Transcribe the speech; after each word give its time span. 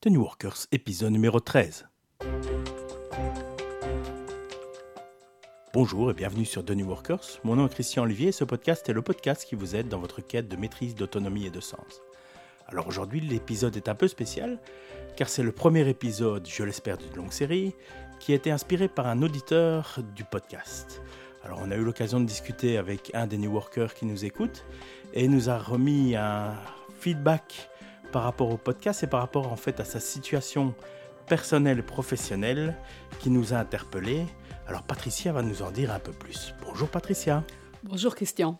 The 0.00 0.10
New 0.10 0.22
Workers, 0.22 0.68
épisode 0.70 1.10
numéro 1.10 1.40
13. 1.40 1.88
Bonjour 5.74 6.12
et 6.12 6.14
bienvenue 6.14 6.44
sur 6.44 6.64
The 6.64 6.70
New 6.70 6.86
Workers. 6.86 7.40
Mon 7.42 7.56
nom 7.56 7.66
est 7.66 7.70
Christian 7.70 8.04
Olivier 8.04 8.28
et 8.28 8.32
ce 8.32 8.44
podcast 8.44 8.88
est 8.88 8.92
le 8.92 9.02
podcast 9.02 9.44
qui 9.44 9.56
vous 9.56 9.74
aide 9.74 9.88
dans 9.88 9.98
votre 9.98 10.20
quête 10.20 10.46
de 10.46 10.54
maîtrise, 10.54 10.94
d'autonomie 10.94 11.46
et 11.46 11.50
de 11.50 11.58
sens. 11.58 12.00
Alors 12.68 12.86
aujourd'hui, 12.86 13.18
l'épisode 13.18 13.76
est 13.76 13.88
un 13.88 13.96
peu 13.96 14.06
spécial 14.06 14.60
car 15.16 15.28
c'est 15.28 15.42
le 15.42 15.50
premier 15.50 15.88
épisode, 15.88 16.46
je 16.48 16.62
l'espère, 16.62 16.96
d'une 16.96 17.16
longue 17.16 17.32
série 17.32 17.74
qui 18.20 18.30
a 18.30 18.36
été 18.36 18.52
inspiré 18.52 18.86
par 18.86 19.08
un 19.08 19.20
auditeur 19.20 19.98
du 20.14 20.22
podcast. 20.22 21.02
Alors 21.42 21.58
on 21.60 21.72
a 21.72 21.74
eu 21.74 21.82
l'occasion 21.82 22.20
de 22.20 22.24
discuter 22.24 22.78
avec 22.78 23.10
un 23.14 23.26
des 23.26 23.36
New 23.36 23.50
Workers 23.50 23.94
qui 23.94 24.06
nous 24.06 24.24
écoute 24.24 24.64
et 25.12 25.26
nous 25.26 25.50
a 25.50 25.58
remis 25.58 26.14
un 26.14 26.54
feedback 27.00 27.68
par 28.12 28.22
rapport 28.22 28.50
au 28.50 28.56
podcast 28.56 29.02
et 29.02 29.06
par 29.06 29.20
rapport 29.20 29.52
en 29.52 29.56
fait 29.56 29.80
à 29.80 29.84
sa 29.84 30.00
situation 30.00 30.74
personnelle 31.26 31.84
professionnelle 31.84 32.76
qui 33.20 33.30
nous 33.30 33.52
a 33.52 33.58
interpellés. 33.58 34.26
Alors 34.66 34.82
Patricia 34.82 35.32
va 35.32 35.42
nous 35.42 35.62
en 35.62 35.70
dire 35.70 35.92
un 35.92 35.98
peu 35.98 36.12
plus. 36.12 36.54
Bonjour 36.62 36.88
Patricia. 36.88 37.44
Bonjour 37.82 38.14
Christian. 38.14 38.58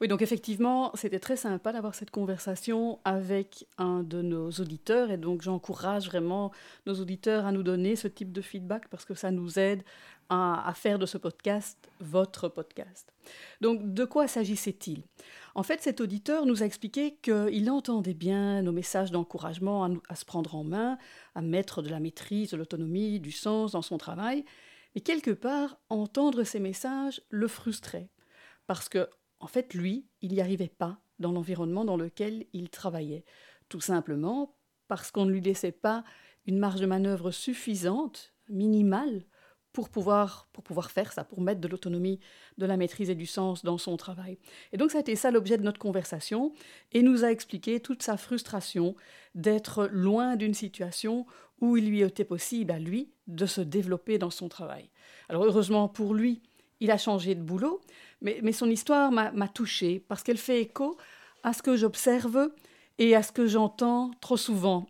Oui, 0.00 0.08
donc 0.08 0.22
effectivement, 0.22 0.90
c'était 0.94 1.20
très 1.20 1.36
sympa 1.36 1.72
d'avoir 1.72 1.94
cette 1.94 2.10
conversation 2.10 2.98
avec 3.04 3.66
un 3.78 4.02
de 4.02 4.22
nos 4.22 4.50
auditeurs 4.50 5.10
et 5.10 5.16
donc 5.16 5.42
j'encourage 5.42 6.06
vraiment 6.06 6.50
nos 6.84 6.94
auditeurs 6.94 7.46
à 7.46 7.52
nous 7.52 7.62
donner 7.62 7.94
ce 7.94 8.08
type 8.08 8.32
de 8.32 8.42
feedback 8.42 8.88
parce 8.88 9.04
que 9.04 9.14
ça 9.14 9.30
nous 9.30 9.58
aide 9.58 9.84
à, 10.28 10.72
faire 10.74 10.98
de 10.98 11.06
ce 11.06 11.18
podcast 11.18 11.78
votre 12.00 12.48
podcast. 12.48 13.12
Donc, 13.60 13.94
de 13.94 14.04
quoi 14.04 14.26
s'agissait-il? 14.26 15.02
En 15.56 15.62
fait, 15.62 15.82
cet 15.82 16.00
auditeur 16.00 16.46
nous 16.46 16.62
a 16.62 16.66
expliqué 16.66 17.16
qu'il 17.22 17.70
entendait 17.70 18.14
bien 18.14 18.62
nos 18.62 18.72
messages 18.72 19.12
d'encouragement 19.12 19.84
à, 20.08 20.16
se 20.16 20.24
prendre 20.24 20.56
en 20.56 20.64
main, 20.64 20.98
à 21.36 21.42
mettre 21.42 21.80
de 21.80 21.90
la 21.90 22.00
maîtrise, 22.00 22.50
de 22.50 22.56
l'autonomie, 22.56 23.20
du 23.20 23.30
sens 23.30 23.72
dans 23.72 23.82
son 23.82 23.96
travail, 23.96 24.44
mais 24.94 25.00
quelque 25.00 25.30
part, 25.30 25.78
entendre 25.90 26.42
ces 26.42 26.58
messages 26.58 27.22
le 27.28 27.46
frustrait, 27.46 28.10
parce 28.66 28.88
que, 28.88 29.08
en 29.38 29.46
fait, 29.46 29.74
lui, 29.74 30.08
il 30.22 30.32
n'y 30.32 30.40
arrivait 30.40 30.68
pas 30.68 30.98
dans 31.20 31.30
l'environnement 31.30 31.84
dans 31.84 31.96
lequel 31.96 32.46
il 32.52 32.68
travaillait, 32.68 33.24
tout 33.68 33.80
simplement 33.80 34.56
parce 34.88 35.10
qu'on 35.10 35.24
ne 35.24 35.30
lui 35.30 35.40
laissait 35.40 35.72
pas 35.72 36.04
une 36.46 36.58
marge 36.58 36.80
de 36.80 36.86
manœuvre 36.86 37.30
suffisante, 37.30 38.34
minimale, 38.48 39.24
pour 39.74 39.88
pouvoir, 39.88 40.46
pour 40.52 40.62
pouvoir 40.62 40.92
faire 40.92 41.12
ça, 41.12 41.24
pour 41.24 41.40
mettre 41.40 41.60
de 41.60 41.66
l'autonomie, 41.66 42.20
de 42.58 42.64
la 42.64 42.76
maîtrise 42.76 43.10
et 43.10 43.16
du 43.16 43.26
sens 43.26 43.64
dans 43.64 43.76
son 43.76 43.96
travail. 43.96 44.38
Et 44.72 44.76
donc 44.76 44.92
ça 44.92 44.98
a 44.98 45.00
été 45.00 45.16
ça 45.16 45.32
l'objet 45.32 45.58
de 45.58 45.64
notre 45.64 45.80
conversation 45.80 46.52
et 46.92 47.02
nous 47.02 47.24
a 47.24 47.32
expliqué 47.32 47.80
toute 47.80 48.00
sa 48.00 48.16
frustration 48.16 48.94
d'être 49.34 49.88
loin 49.90 50.36
d'une 50.36 50.54
situation 50.54 51.26
où 51.60 51.76
il 51.76 51.88
lui 51.88 52.02
était 52.02 52.24
possible 52.24 52.70
à 52.70 52.78
lui 52.78 53.10
de 53.26 53.46
se 53.46 53.60
développer 53.60 54.16
dans 54.16 54.30
son 54.30 54.48
travail. 54.48 54.90
Alors 55.28 55.44
heureusement 55.44 55.88
pour 55.88 56.14
lui, 56.14 56.40
il 56.78 56.92
a 56.92 56.98
changé 56.98 57.34
de 57.34 57.42
boulot, 57.42 57.80
mais, 58.22 58.38
mais 58.44 58.52
son 58.52 58.70
histoire 58.70 59.10
m'a 59.10 59.48
touchée 59.48 60.04
parce 60.06 60.22
qu'elle 60.22 60.38
fait 60.38 60.60
écho 60.60 60.96
à 61.42 61.52
ce 61.52 61.62
que 61.62 61.76
j'observe 61.76 62.48
et 62.98 63.16
à 63.16 63.24
ce 63.24 63.32
que 63.32 63.48
j'entends 63.48 64.12
trop 64.20 64.36
souvent. 64.36 64.86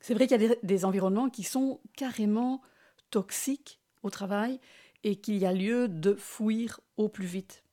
C'est 0.00 0.14
vrai 0.14 0.26
qu'il 0.26 0.42
y 0.42 0.44
a 0.44 0.48
des, 0.48 0.58
des 0.64 0.84
environnements 0.84 1.30
qui 1.30 1.44
sont 1.44 1.78
carrément 1.96 2.62
toxique 3.16 3.80
au 4.02 4.10
travail 4.10 4.60
et 5.02 5.16
qu'il 5.16 5.38
y 5.38 5.46
a 5.46 5.52
lieu 5.54 5.88
de 5.88 6.14
fuir 6.16 6.80
au 6.98 7.08
plus 7.08 7.24
vite. 7.24 7.64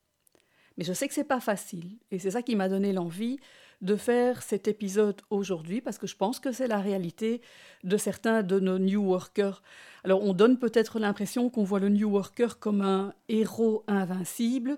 Mais 0.77 0.85
je 0.85 0.93
sais 0.93 1.05
que 1.05 1.13
c'est 1.13 1.25
pas 1.25 1.41
facile 1.41 1.97
et 2.11 2.17
c'est 2.17 2.31
ça 2.31 2.41
qui 2.41 2.55
m'a 2.55 2.69
donné 2.69 2.93
l'envie 2.93 3.39
de 3.81 3.97
faire 3.97 4.41
cet 4.41 4.69
épisode 4.69 5.21
aujourd'hui 5.29 5.81
parce 5.81 5.97
que 5.97 6.07
je 6.07 6.15
pense 6.15 6.39
que 6.39 6.53
c'est 6.53 6.67
la 6.67 6.79
réalité 6.79 7.41
de 7.83 7.97
certains 7.97 8.41
de 8.41 8.57
nos 8.61 8.79
new 8.79 9.03
workers. 9.03 9.61
Alors 10.05 10.23
on 10.23 10.33
donne 10.33 10.57
peut-être 10.57 10.97
l'impression 10.97 11.49
qu'on 11.49 11.65
voit 11.65 11.81
le 11.81 11.89
new 11.89 12.09
worker 12.09 12.57
comme 12.57 12.79
un 12.79 13.13
héros 13.27 13.83
invincible, 13.87 14.77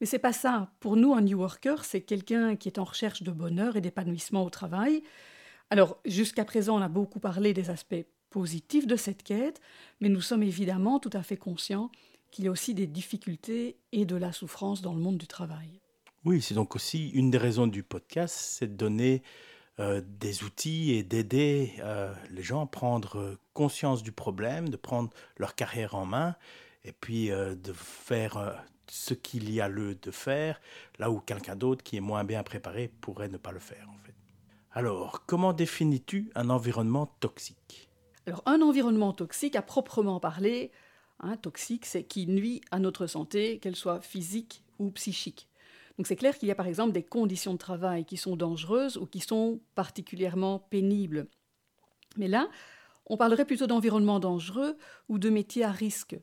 mais 0.00 0.06
c'est 0.06 0.20
pas 0.20 0.32
ça. 0.32 0.70
Pour 0.78 0.94
nous 0.94 1.12
un 1.12 1.22
new 1.22 1.40
worker, 1.40 1.84
c'est 1.84 2.02
quelqu'un 2.02 2.54
qui 2.54 2.68
est 2.68 2.78
en 2.78 2.84
recherche 2.84 3.24
de 3.24 3.32
bonheur 3.32 3.74
et 3.74 3.80
d'épanouissement 3.80 4.44
au 4.44 4.50
travail. 4.50 5.02
Alors 5.70 5.98
jusqu'à 6.04 6.44
présent, 6.44 6.78
on 6.78 6.82
a 6.82 6.88
beaucoup 6.88 7.18
parlé 7.18 7.52
des 7.52 7.68
aspects 7.68 8.06
positif 8.30 8.86
de 8.86 8.96
cette 8.96 9.22
quête, 9.22 9.60
mais 10.00 10.08
nous 10.08 10.20
sommes 10.20 10.42
évidemment 10.42 10.98
tout 10.98 11.10
à 11.12 11.22
fait 11.22 11.36
conscients 11.36 11.90
qu'il 12.30 12.44
y 12.44 12.48
a 12.48 12.50
aussi 12.50 12.74
des 12.74 12.86
difficultés 12.86 13.76
et 13.92 14.04
de 14.04 14.16
la 14.16 14.32
souffrance 14.32 14.82
dans 14.82 14.94
le 14.94 15.00
monde 15.00 15.18
du 15.18 15.26
travail. 15.26 15.80
Oui, 16.24 16.42
c'est 16.42 16.54
donc 16.54 16.76
aussi 16.76 17.08
une 17.10 17.30
des 17.30 17.38
raisons 17.38 17.66
du 17.66 17.82
podcast, 17.82 18.34
c'est 18.36 18.66
de 18.66 18.76
donner 18.76 19.22
euh, 19.80 20.02
des 20.04 20.42
outils 20.42 20.92
et 20.92 21.02
d'aider 21.02 21.74
euh, 21.80 22.12
les 22.30 22.42
gens 22.42 22.64
à 22.64 22.66
prendre 22.66 23.38
conscience 23.54 24.02
du 24.02 24.12
problème, 24.12 24.68
de 24.68 24.76
prendre 24.76 25.10
leur 25.36 25.54
carrière 25.54 25.94
en 25.94 26.04
main 26.04 26.34
et 26.84 26.92
puis 26.92 27.30
euh, 27.30 27.54
de 27.54 27.72
faire 27.72 28.64
ce 28.88 29.14
qu'il 29.14 29.50
y 29.52 29.60
a 29.60 29.68
lieu 29.68 29.94
de 29.94 30.10
faire 30.10 30.60
là 30.98 31.10
où 31.10 31.20
quelqu'un 31.20 31.54
d'autre 31.54 31.84
qui 31.84 31.96
est 31.96 32.00
moins 32.00 32.24
bien 32.24 32.42
préparé 32.42 32.88
pourrait 33.00 33.28
ne 33.28 33.36
pas 33.36 33.52
le 33.52 33.60
faire 33.60 33.88
en 33.88 33.98
fait. 34.04 34.14
Alors, 34.72 35.24
comment 35.26 35.52
définis-tu 35.52 36.30
un 36.34 36.50
environnement 36.50 37.06
toxique? 37.20 37.87
Alors 38.28 38.42
un 38.44 38.60
environnement 38.60 39.14
toxique, 39.14 39.56
à 39.56 39.62
proprement 39.62 40.20
parler, 40.20 40.70
hein, 41.20 41.38
toxique, 41.38 41.86
c'est 41.86 42.04
qui 42.04 42.26
nuit 42.26 42.60
à 42.70 42.78
notre 42.78 43.06
santé, 43.06 43.58
qu'elle 43.58 43.74
soit 43.74 44.02
physique 44.02 44.62
ou 44.78 44.90
psychique. 44.90 45.48
Donc 45.96 46.06
c'est 46.06 46.14
clair 46.14 46.36
qu'il 46.36 46.46
y 46.46 46.52
a 46.52 46.54
par 46.54 46.66
exemple 46.66 46.92
des 46.92 47.02
conditions 47.02 47.54
de 47.54 47.58
travail 47.58 48.04
qui 48.04 48.18
sont 48.18 48.36
dangereuses 48.36 48.98
ou 48.98 49.06
qui 49.06 49.20
sont 49.20 49.60
particulièrement 49.74 50.58
pénibles. 50.58 51.26
Mais 52.18 52.28
là, 52.28 52.48
on 53.06 53.16
parlerait 53.16 53.46
plutôt 53.46 53.66
d'environnement 53.66 54.20
dangereux 54.20 54.76
ou 55.08 55.18
de 55.18 55.30
métier 55.30 55.64
à 55.64 55.70
risque. 55.70 56.16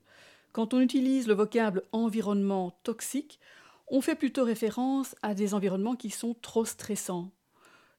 Quand 0.52 0.76
on 0.76 0.82
utilise 0.82 1.28
le 1.28 1.34
vocable 1.34 1.82
environnement 1.92 2.78
toxique, 2.84 3.40
on 3.88 4.00
fait 4.00 4.16
plutôt 4.16 4.44
référence 4.44 5.16
à 5.24 5.34
des 5.34 5.56
environnements 5.56 5.96
qui 5.96 6.12
sont 6.12 6.36
trop 6.36 6.66
stressants. 6.66 7.32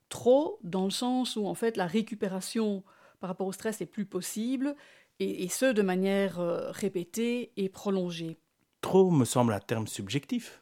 Trop 0.07 0.59
dans 0.63 0.85
le 0.85 0.91
sens 0.91 1.35
où 1.35 1.45
en 1.45 1.55
fait 1.55 1.75
la 1.75 1.87
récupération 1.87 2.83
par 3.19 3.29
rapport 3.29 3.47
au 3.47 3.51
stress 3.51 3.81
est 3.81 3.85
plus 3.85 4.05
possible, 4.05 4.75
et, 5.19 5.47
ce 5.49 5.65
de 5.65 5.81
manière 5.81 6.39
euh, 6.39 6.69
répétée 6.71 7.51
et 7.57 7.69
prolongée. 7.69 8.37
Trop 8.81 9.09
me 9.09 9.25
semble 9.25 9.53
un 9.53 9.59
terme 9.59 9.87
subjectif. 9.87 10.61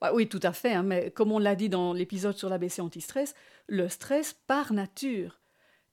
Bah 0.00 0.12
oui, 0.12 0.28
tout 0.28 0.40
à 0.42 0.52
fait, 0.52 0.74
hein, 0.74 0.82
mais 0.82 1.10
comme 1.10 1.32
on 1.32 1.38
l'a 1.38 1.56
dit 1.56 1.70
dans 1.70 1.94
l'épisode 1.94 2.36
sur 2.36 2.50
l'ABC 2.50 2.80
anti-stress, 2.80 3.34
le 3.66 3.88
stress, 3.88 4.34
par 4.46 4.74
nature, 4.74 5.40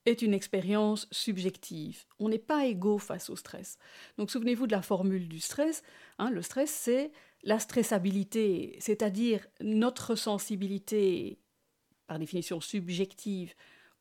est 0.05 0.21
une 0.21 0.33
expérience 0.33 1.07
subjective. 1.11 2.03
On 2.19 2.27
n'est 2.27 2.37
pas 2.37 2.65
égaux 2.65 2.97
face 2.97 3.29
au 3.29 3.37
stress. 3.37 3.77
Donc 4.17 4.31
souvenez-vous 4.31 4.67
de 4.67 4.73
la 4.73 4.81
formule 4.81 5.29
du 5.29 5.39
stress. 5.39 5.83
Hein, 6.19 6.29
le 6.29 6.41
stress, 6.41 6.69
c'est 6.69 7.11
la 7.43 7.59
stressabilité, 7.59 8.75
c'est-à-dire 8.79 9.45
notre 9.61 10.15
sensibilité, 10.15 11.39
par 12.07 12.19
définition 12.19 12.59
subjective, 12.59 13.53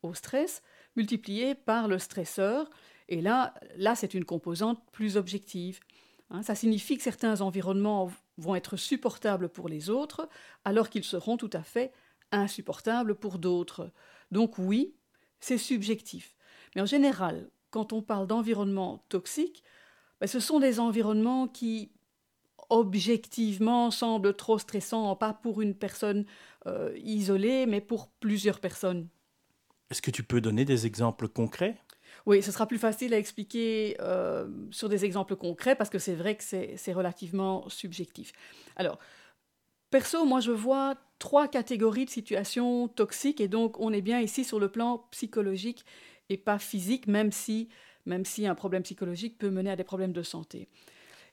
au 0.02 0.14
stress, 0.14 0.62
multiplié 0.97 1.54
par 1.54 1.88
le 1.88 1.98
stresseur. 1.98 2.69
Et 3.08 3.20
là, 3.20 3.54
là 3.76 3.94
c'est 3.94 4.14
une 4.14 4.25
composante 4.25 4.82
plus 4.92 5.16
objective. 5.16 5.80
Hein. 6.30 6.42
ça 6.42 6.54
signifie 6.54 6.97
que 6.97 7.03
certains 7.03 7.41
environnements 7.41 8.10
vont 8.38 8.54
être 8.54 8.76
supportables 8.76 9.48
pour 9.48 9.69
les 9.69 9.91
autres, 9.91 10.28
alors 10.64 10.88
qu'ils 10.88 11.04
seront 11.04 11.36
tout 11.36 11.50
à 11.52 11.62
fait 11.62 11.92
insupportables 12.31 13.14
pour 13.14 13.38
d'autres. 13.38 13.91
Donc 14.31 14.58
oui, 14.58 14.94
c'est 15.41 15.58
subjectif. 15.58 16.34
Mais 16.75 16.82
en 16.82 16.86
général, 16.86 17.50
quand 17.70 17.92
on 17.92 18.02
parle 18.02 18.26
d'environnement 18.26 19.04
toxique, 19.08 19.62
ben, 20.20 20.26
ce 20.26 20.41
sont 20.41 20.60
des 20.60 20.81
environnements 20.81 21.48
qui 21.48 21.91
objectivement 22.70 23.91
semblent 23.91 24.34
trop 24.34 24.58
stressants, 24.58 25.14
pas 25.16 25.34
pour 25.34 25.60
une 25.60 25.75
personne 25.75 26.25
euh, 26.66 26.97
isolée, 27.02 27.66
mais 27.66 27.81
pour 27.81 28.08
plusieurs 28.08 28.60
personnes. 28.60 29.08
Est-ce 29.92 30.00
que 30.00 30.10
tu 30.10 30.22
peux 30.22 30.41
donner 30.41 30.64
des 30.64 30.86
exemples 30.86 31.28
concrets? 31.28 31.76
Oui, 32.25 32.43
ce 32.43 32.50
sera 32.50 32.66
plus 32.66 32.78
facile 32.78 33.12
à 33.12 33.19
expliquer 33.19 33.94
euh, 34.00 34.49
sur 34.70 34.88
des 34.88 35.05
exemples 35.05 35.37
concrets 35.37 35.76
parce 35.76 35.90
que 35.90 35.99
c'est 35.99 36.14
vrai 36.14 36.34
que 36.34 36.43
c'est 36.43 36.93
relativement 36.94 37.69
subjectif. 37.69 38.32
Alors, 38.76 38.99
perso, 39.90 40.25
moi 40.25 40.40
je 40.40 40.50
vois 40.50 40.94
trois 41.19 41.46
catégories 41.46 42.06
de 42.06 42.11
situations 42.11 42.88
toxiques 42.88 43.43
et 43.43 43.49
donc 43.49 43.78
on 43.81 43.93
est 43.93 44.00
bien 44.00 44.19
ici 44.20 44.44
sur 44.44 44.58
le 44.58 44.70
plan 44.70 45.06
psychologique 45.11 45.84
et 46.31 46.38
pas 46.38 46.58
physique, 46.58 47.06
même 47.06 47.31
si, 47.31 47.69
même 48.06 48.25
si 48.25 48.46
un 48.46 48.55
problème 48.55 48.84
psychologique 48.84 49.37
peut 49.37 49.50
mener 49.50 49.72
à 49.72 49.76
des 49.76 49.84
problèmes 49.84 50.14
de 50.14 50.22
santé. 50.22 50.69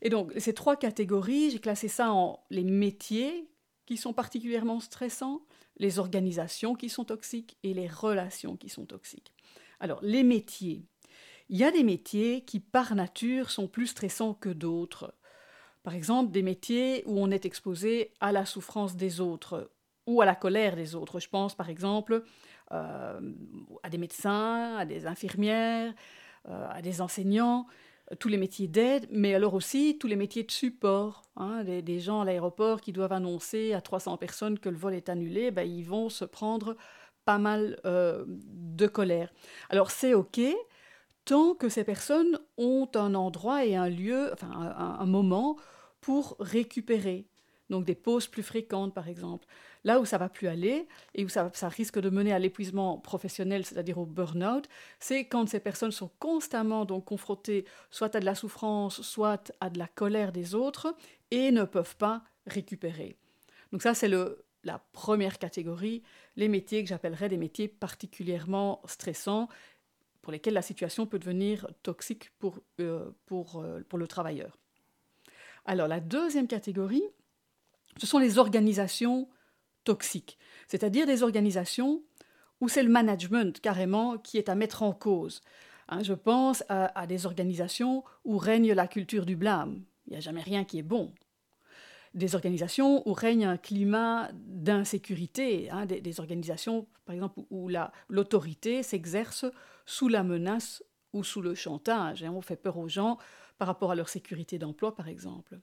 Et 0.01 0.09
donc, 0.09 0.33
ces 0.35 0.53
trois 0.53 0.75
catégories, 0.75 1.51
j'ai 1.51 1.59
classé 1.59 1.87
ça 1.87 2.11
en 2.11 2.43
les 2.49 2.65
métiers 2.65 3.47
qui 3.85 3.95
sont 3.95 4.11
particulièrement 4.11 4.81
stressants, 4.81 5.45
les 5.79 5.99
organisations 5.99 6.75
qui 6.75 6.89
sont 6.89 7.05
toxiques 7.05 7.57
et 7.63 7.73
les 7.73 7.87
relations 7.87 8.57
qui 8.57 8.69
sont 8.69 8.85
toxiques. 8.85 9.33
Alors, 9.79 9.99
les 10.01 10.23
métiers. 10.23 10.83
Il 11.49 11.57
y 11.57 11.63
a 11.63 11.71
des 11.71 11.83
métiers 11.83 12.41
qui, 12.41 12.59
par 12.59 12.93
nature, 12.93 13.49
sont 13.49 13.67
plus 13.67 13.87
stressants 13.87 14.33
que 14.33 14.49
d'autres. 14.49 15.15
Par 15.81 15.95
exemple, 15.95 16.31
des 16.31 16.43
métiers 16.43 17.03
où 17.05 17.19
on 17.19 17.31
est 17.31 17.45
exposé 17.45 18.13
à 18.19 18.31
la 18.31 18.45
souffrance 18.45 18.95
des 18.95 19.21
autres 19.21 19.71
ou 20.05 20.21
à 20.21 20.25
la 20.25 20.35
colère 20.35 20.75
des 20.75 20.93
autres. 20.95 21.19
Je 21.19 21.29
pense 21.29 21.55
par 21.55 21.69
exemple 21.69 22.23
à 22.69 23.19
des 23.89 23.97
médecins, 23.97 24.75
à 24.75 24.85
des 24.85 25.07
infirmières, 25.07 25.93
à 26.45 26.81
des 26.81 27.01
enseignants, 27.01 27.65
tous 28.17 28.27
les 28.27 28.37
métiers 28.37 28.67
d'aide, 28.67 29.07
mais 29.11 29.35
alors 29.35 29.53
aussi 29.53 29.97
tous 29.99 30.07
les 30.07 30.15
métiers 30.15 30.43
de 30.43 30.51
support. 30.51 31.23
Hein, 31.35 31.63
des, 31.63 31.99
gens 31.99 32.21
à 32.21 32.25
l'aéroport 32.25 32.81
qui 32.81 32.91
doivent 32.91 33.13
annoncer 33.13 33.73
à 33.73 33.81
300 33.81 34.17
personnes 34.17 34.59
que 34.59 34.69
le 34.69 34.77
vol 34.77 34.93
est 34.93 35.09
annulé, 35.09 35.51
ben, 35.51 35.63
ils 35.63 35.83
vont 35.83 36.09
se 36.09 36.25
prendre 36.25 36.75
pas 37.25 37.37
mal 37.37 37.79
euh, 37.85 38.25
de 38.27 38.87
colère. 38.87 39.31
Alors 39.69 39.91
c'est 39.91 40.13
OK, 40.13 40.39
tant 41.25 41.53
que 41.53 41.69
ces 41.69 41.83
personnes 41.83 42.39
ont 42.57 42.89
un 42.95 43.13
endroit 43.15 43.65
et 43.65 43.75
un 43.75 43.89
lieu, 43.89 44.31
enfin 44.33 44.49
un 44.51 45.05
moment 45.05 45.57
pour 46.01 46.35
récupérer 46.39 47.27
donc 47.69 47.85
des 47.85 47.95
pauses 47.95 48.27
plus 48.27 48.43
fréquentes 48.43 48.93
par 48.93 49.07
exemple. 49.07 49.45
Là 49.85 49.99
où 49.99 50.05
ça 50.05 50.17
va 50.17 50.27
plus 50.27 50.47
aller 50.47 50.87
et 51.15 51.23
où 51.23 51.29
ça, 51.29 51.49
risque 51.69 51.99
de 51.99 52.09
mener 52.09 52.33
à 52.33 52.39
l'épuisement 52.39 52.97
professionnel, 52.97 53.65
c'est-à-dire 53.65 53.97
au 53.97 54.05
burn-out, 54.05 54.67
c'est 54.99 55.25
quand 55.25 55.47
ces 55.47 55.59
personnes 55.59 55.91
sont 55.91 56.11
constamment 56.19 56.83
donc 56.85 57.05
confrontées 57.05 57.65
soit 57.89 58.15
à 58.15 58.19
de 58.19 58.25
la 58.25 58.35
souffrance, 58.35 59.01
soit 59.01 59.51
à 59.61 59.69
de 59.69 59.79
la 59.79 59.87
colère 59.87 60.31
des 60.31 60.53
autres 60.53 60.95
et 61.31 61.51
ne 61.51 61.63
peuvent 61.63 61.95
pas 61.95 62.23
récupérer. 62.45 63.15
Donc 63.71 63.81
ça 63.81 63.93
c'est 63.93 64.11
la 64.63 64.79
première 64.91 65.39
catégorie, 65.39 66.03
les 66.35 66.49
métiers 66.49 66.83
que 66.83 66.89
j'appellerais 66.89 67.29
des 67.29 67.37
métiers 67.37 67.69
particulièrement 67.69 68.81
stressants 68.85 69.47
pour 70.21 70.33
lesquels 70.33 70.53
la 70.53 70.61
situation 70.61 71.05
peut 71.05 71.19
devenir 71.19 71.67
toxique 71.83 72.31
pour, 72.39 72.59
euh, 72.81 73.11
pour, 73.25 73.61
euh, 73.61 73.81
pour 73.87 73.97
le 73.97 74.07
travailleur. 74.07 74.57
Alors 75.65 75.87
la 75.87 76.01
deuxième 76.01 76.47
catégorie, 76.47 77.03
ce 77.97 78.05
sont 78.05 78.19
les 78.19 78.37
organisations 78.37 79.29
toxiques, 79.83 80.37
c'est-à-dire 80.67 81.05
des 81.05 81.23
organisations 81.23 82.03
où 82.61 82.67
c'est 82.67 82.83
le 82.83 82.89
management 82.89 83.59
carrément 83.61 84.17
qui 84.17 84.37
est 84.37 84.49
à 84.49 84.55
mettre 84.55 84.83
en 84.83 84.93
cause. 84.93 85.41
Hein, 85.87 86.03
je 86.03 86.13
pense 86.13 86.63
à, 86.69 87.07
des 87.07 87.25
organisations 87.25 88.03
où 88.23 88.37
règne 88.37 88.73
la 88.73 88.87
culture 88.87 89.25
du 89.25 89.35
blâme. 89.35 89.83
Il 90.05 90.11
n'y 90.11 90.17
a 90.17 90.21
jamais 90.21 90.41
rien 90.41 90.63
qui 90.63 90.79
est 90.79 90.83
bon. 90.83 91.13
Des 92.13 92.35
organisations 92.35 93.07
où 93.07 93.13
règne 93.13 93.45
un 93.45 93.57
climat 93.57 94.29
d'insécurité, 94.33 95.69
hein, 95.71 95.85
des, 95.85 96.19
organisations, 96.19 96.87
par 97.05 97.15
exemple, 97.15 97.39
où 97.49 97.69
l'autorité 98.07 98.83
s'exerce 98.83 99.45
sous 99.85 100.07
la 100.07 100.23
menace 100.23 100.83
ou 101.13 101.23
sous 101.23 101.41
le 101.41 101.55
chantage. 101.55 102.23
Hein. 102.23 102.31
on 102.35 102.41
fait 102.41 102.55
peur 102.55 102.77
aux 102.77 102.89
gens 102.89 103.17
par 103.57 103.67
rapport 103.67 103.91
à 103.91 103.95
leur 103.95 104.09
sécurité 104.09 104.59
d'emploi, 104.59 104.95
par 104.95 105.07
exemple. 105.07 105.59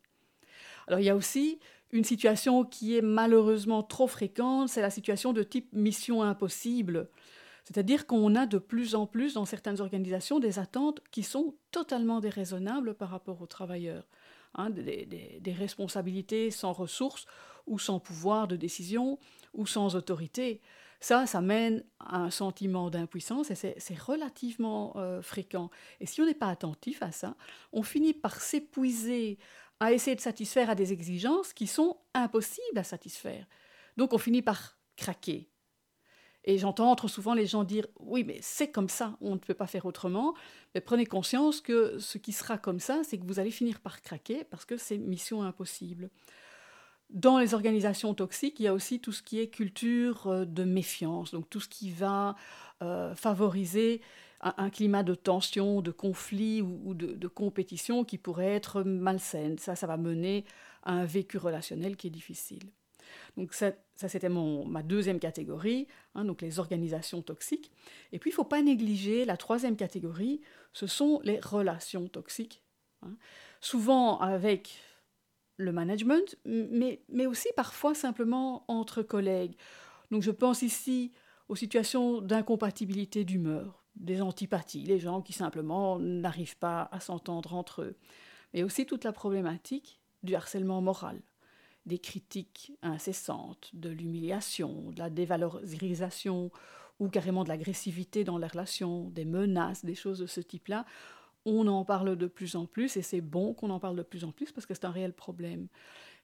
Alors 0.86 1.00
il 1.00 1.04
y 1.04 1.10
a 1.10 1.16
aussi 1.16 1.58
une 1.92 2.04
situation 2.04 2.64
qui 2.64 2.96
est 2.96 3.02
malheureusement 3.02 3.82
trop 3.82 4.06
fréquente, 4.06 4.68
c'est 4.68 4.82
la 4.82 4.90
situation 4.90 5.32
de 5.32 5.42
type 5.42 5.72
mission 5.72 6.22
impossible. 6.22 7.08
C'est-à-dire 7.64 8.06
qu'on 8.06 8.34
a 8.36 8.46
de 8.46 8.58
plus 8.58 8.94
en 8.94 9.06
plus 9.06 9.34
dans 9.34 9.44
certaines 9.44 9.80
organisations 9.80 10.38
des 10.38 10.58
attentes 10.58 11.00
qui 11.10 11.22
sont 11.22 11.56
totalement 11.72 12.20
déraisonnables 12.20 12.94
par 12.94 13.10
rapport 13.10 13.42
aux 13.42 13.46
travailleurs. 13.46 14.06
Hein, 14.58 14.70
des, 14.70 15.52
responsabilités 15.52 16.50
sans 16.50 16.72
ressources 16.72 17.26
ou 17.66 17.78
sans 17.78 18.00
pouvoir 18.00 18.48
de 18.48 18.56
décision 18.56 19.18
ou 19.52 19.66
sans 19.66 19.96
autorité. 19.96 20.62
Ça, 20.98 21.26
ça 21.26 21.42
mène 21.42 21.84
à 22.00 22.20
un 22.20 22.30
sentiment 22.30 22.88
d'impuissance 22.88 23.50
et 23.50 23.54
c'est 23.54 24.00
relativement 24.00 24.94
euh, 24.96 25.20
fréquent. 25.20 25.70
Et 26.00 26.06
si 26.06 26.22
on 26.22 26.24
n'est 26.24 26.34
pas 26.34 26.48
attentif 26.48 27.02
à 27.02 27.12
ça, 27.12 27.36
on 27.72 27.82
finit 27.82 28.14
par 28.14 28.40
s'épuiser 28.40 29.38
à 29.80 29.92
essayer 29.92 30.16
de 30.16 30.20
satisfaire 30.20 30.70
à 30.70 30.74
des 30.74 30.92
exigences 30.92 31.52
qui 31.52 31.66
sont 31.66 31.98
impossibles 32.14 32.78
à 32.78 32.84
satisfaire. 32.84 33.46
Donc 33.96 34.12
on 34.12 34.18
finit 34.18 34.42
par 34.42 34.78
craquer. 34.96 35.48
Et 36.44 36.58
j'entends 36.58 36.94
trop 36.94 37.08
souvent 37.08 37.34
les 37.34 37.46
gens 37.46 37.64
dire 37.64 37.86
oui, 37.98 38.22
mais 38.24 38.38
c'est 38.40 38.70
comme 38.70 38.88
ça, 38.88 39.16
on 39.20 39.32
ne 39.32 39.38
peut 39.38 39.54
pas 39.54 39.66
faire 39.66 39.84
autrement. 39.84 40.34
Mais 40.74 40.80
prenez 40.80 41.04
conscience 41.04 41.60
que 41.60 41.98
ce 41.98 42.18
qui 42.18 42.32
sera 42.32 42.56
comme 42.56 42.78
ça, 42.78 43.02
c'est 43.02 43.18
que 43.18 43.26
vous 43.26 43.40
allez 43.40 43.50
finir 43.50 43.80
par 43.80 44.00
craquer 44.00 44.44
parce 44.44 44.64
que 44.64 44.76
c'est 44.76 44.96
mission 44.96 45.42
impossible. 45.42 46.08
Dans 47.10 47.38
les 47.38 47.54
organisations 47.54 48.14
toxiques, 48.14 48.58
il 48.60 48.64
y 48.64 48.68
a 48.68 48.74
aussi 48.74 49.00
tout 49.00 49.12
ce 49.12 49.22
qui 49.22 49.40
est 49.40 49.48
culture 49.48 50.26
euh, 50.26 50.44
de 50.44 50.64
méfiance, 50.64 51.30
donc 51.30 51.48
tout 51.48 51.60
ce 51.60 51.68
qui 51.68 51.90
va 51.90 52.34
euh, 52.82 53.14
favoriser 53.14 54.00
un, 54.40 54.70
climat 54.70 55.02
de 55.02 55.14
tension, 55.14 55.80
de 55.80 55.90
conflit 55.90 56.62
ou, 56.62 56.94
de, 56.94 57.28
compétition 57.28 58.04
qui 58.04 58.18
pourrait 58.18 58.52
être 58.52 58.82
malsaine. 58.82 59.58
Ça, 59.58 59.76
ça 59.76 59.86
va 59.86 59.96
mener 59.96 60.44
à 60.82 60.92
un 60.92 61.04
vécu 61.04 61.38
relationnel 61.38 61.96
qui 61.96 62.08
est 62.08 62.10
difficile. 62.10 62.70
Donc 63.36 63.54
ça, 63.54 63.72
c'était 63.96 64.28
ma 64.28 64.82
deuxième 64.82 65.18
catégorie, 65.18 65.86
hein, 66.14 66.24
donc 66.24 66.42
les 66.42 66.58
organisations 66.58 67.22
toxiques. 67.22 67.70
Et 68.12 68.18
puis, 68.18 68.30
il 68.30 68.32
ne 68.32 68.36
faut 68.36 68.44
pas 68.44 68.62
négliger 68.62 69.24
la 69.24 69.36
troisième 69.36 69.76
catégorie, 69.76 70.40
ce 70.72 70.86
sont 70.86 71.20
les 71.24 71.40
relations 71.40 72.08
toxiques. 72.08 72.62
Hein. 73.02 73.16
Souvent 73.60 74.18
avec 74.18 74.78
le 75.56 75.72
management, 75.72 76.36
mais, 76.44 77.00
mais 77.08 77.26
aussi 77.26 77.48
parfois 77.56 77.94
simplement 77.94 78.64
entre 78.68 79.02
collègues. 79.02 79.56
Donc 80.10 80.22
je 80.22 80.30
pense 80.30 80.62
ici 80.62 81.12
aux 81.48 81.56
situations 81.56 82.20
d'incompatibilité 82.20 83.24
d'humeur, 83.24 83.85
des 83.96 84.22
antipathies, 84.22 84.84
les 84.84 84.98
gens 84.98 85.22
qui 85.22 85.32
simplement 85.32 85.98
n'arrivent 85.98 86.58
pas 86.58 86.88
à 86.92 87.00
s'entendre 87.00 87.54
entre 87.54 87.82
eux, 87.82 87.96
mais 88.54 88.62
aussi 88.62 88.86
toute 88.86 89.04
la 89.04 89.12
problématique 89.12 90.00
du 90.22 90.34
harcèlement 90.34 90.80
moral, 90.80 91.20
des 91.86 91.98
critiques 91.98 92.72
incessantes, 92.82 93.70
de 93.72 93.88
l'humiliation, 93.88 94.90
de 94.90 94.98
la 94.98 95.10
dévalorisation 95.10 96.50
ou 96.98 97.08
carrément 97.08 97.44
de 97.44 97.48
l'agressivité 97.48 98.24
dans 98.24 98.38
les 98.38 98.46
relations, 98.46 99.10
des 99.10 99.24
menaces, 99.24 99.84
des 99.84 99.94
choses 99.94 100.18
de 100.18 100.26
ce 100.26 100.40
type-là. 100.40 100.84
On 101.44 101.66
en 101.68 101.84
parle 101.84 102.16
de 102.16 102.26
plus 102.26 102.56
en 102.56 102.66
plus 102.66 102.96
et 102.96 103.02
c'est 103.02 103.20
bon 103.20 103.54
qu'on 103.54 103.70
en 103.70 103.78
parle 103.78 103.96
de 103.96 104.02
plus 104.02 104.24
en 104.24 104.32
plus 104.32 104.50
parce 104.50 104.66
que 104.66 104.74
c'est 104.74 104.86
un 104.86 104.90
réel 104.90 105.12
problème. 105.12 105.68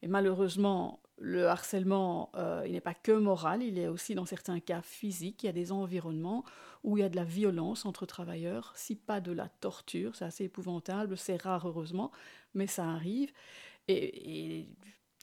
Et 0.02 0.08
malheureusement, 0.08 1.00
le 1.22 1.46
harcèlement, 1.46 2.30
euh, 2.34 2.64
il 2.66 2.72
n'est 2.72 2.80
pas 2.80 2.94
que 2.94 3.12
moral, 3.12 3.62
il 3.62 3.78
est 3.78 3.86
aussi 3.86 4.16
dans 4.16 4.26
certains 4.26 4.58
cas 4.58 4.82
physique. 4.82 5.44
Il 5.44 5.46
y 5.46 5.48
a 5.48 5.52
des 5.52 5.70
environnements 5.70 6.44
où 6.82 6.98
il 6.98 7.00
y 7.00 7.04
a 7.04 7.08
de 7.08 7.14
la 7.14 7.24
violence 7.24 7.86
entre 7.86 8.06
travailleurs, 8.06 8.72
si 8.74 8.96
pas 8.96 9.20
de 9.20 9.30
la 9.30 9.48
torture. 9.48 10.16
C'est 10.16 10.24
assez 10.24 10.44
épouvantable, 10.44 11.16
c'est 11.16 11.40
rare 11.40 11.68
heureusement, 11.68 12.10
mais 12.54 12.66
ça 12.66 12.90
arrive. 12.90 13.32
Et, 13.86 14.68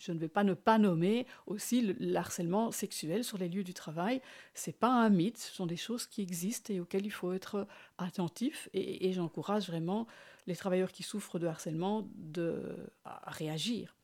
je 0.01 0.13
ne 0.13 0.19
vais 0.19 0.29
pas 0.29 0.45
ne 0.45 0.53
pas 0.53 0.77
nommer 0.77 1.27
aussi 1.45 1.81
le, 1.81 2.15
harcèlement 2.15 2.71
sexuel 2.71 3.25
sur 3.25 3.37
les 3.37 3.49
lieux 3.49 3.65
du 3.65 3.73
travail. 3.73 4.21
C'est 4.53 4.79
pas 4.79 4.93
un 4.93 5.09
mythe, 5.09 5.37
ce 5.37 5.53
sont 5.53 5.65
des 5.65 5.75
choses 5.75 6.07
qui 6.07 6.21
existent 6.21 6.73
et 6.73 6.79
auxquelles 6.79 7.05
il 7.05 7.11
faut 7.11 7.33
être 7.33 7.67
attentif. 7.97 8.69
Et, 8.73 9.11
j'encourage 9.11 9.68
vraiment 9.68 10.07
les 10.47 10.56
travailleurs 10.56 10.94
qui 10.94 11.03
souffrent 11.03 11.39
de 11.39 11.47
harcèlement 11.47 12.07
de, 12.15 12.89
à 13.03 13.29
réagir. 13.31 13.98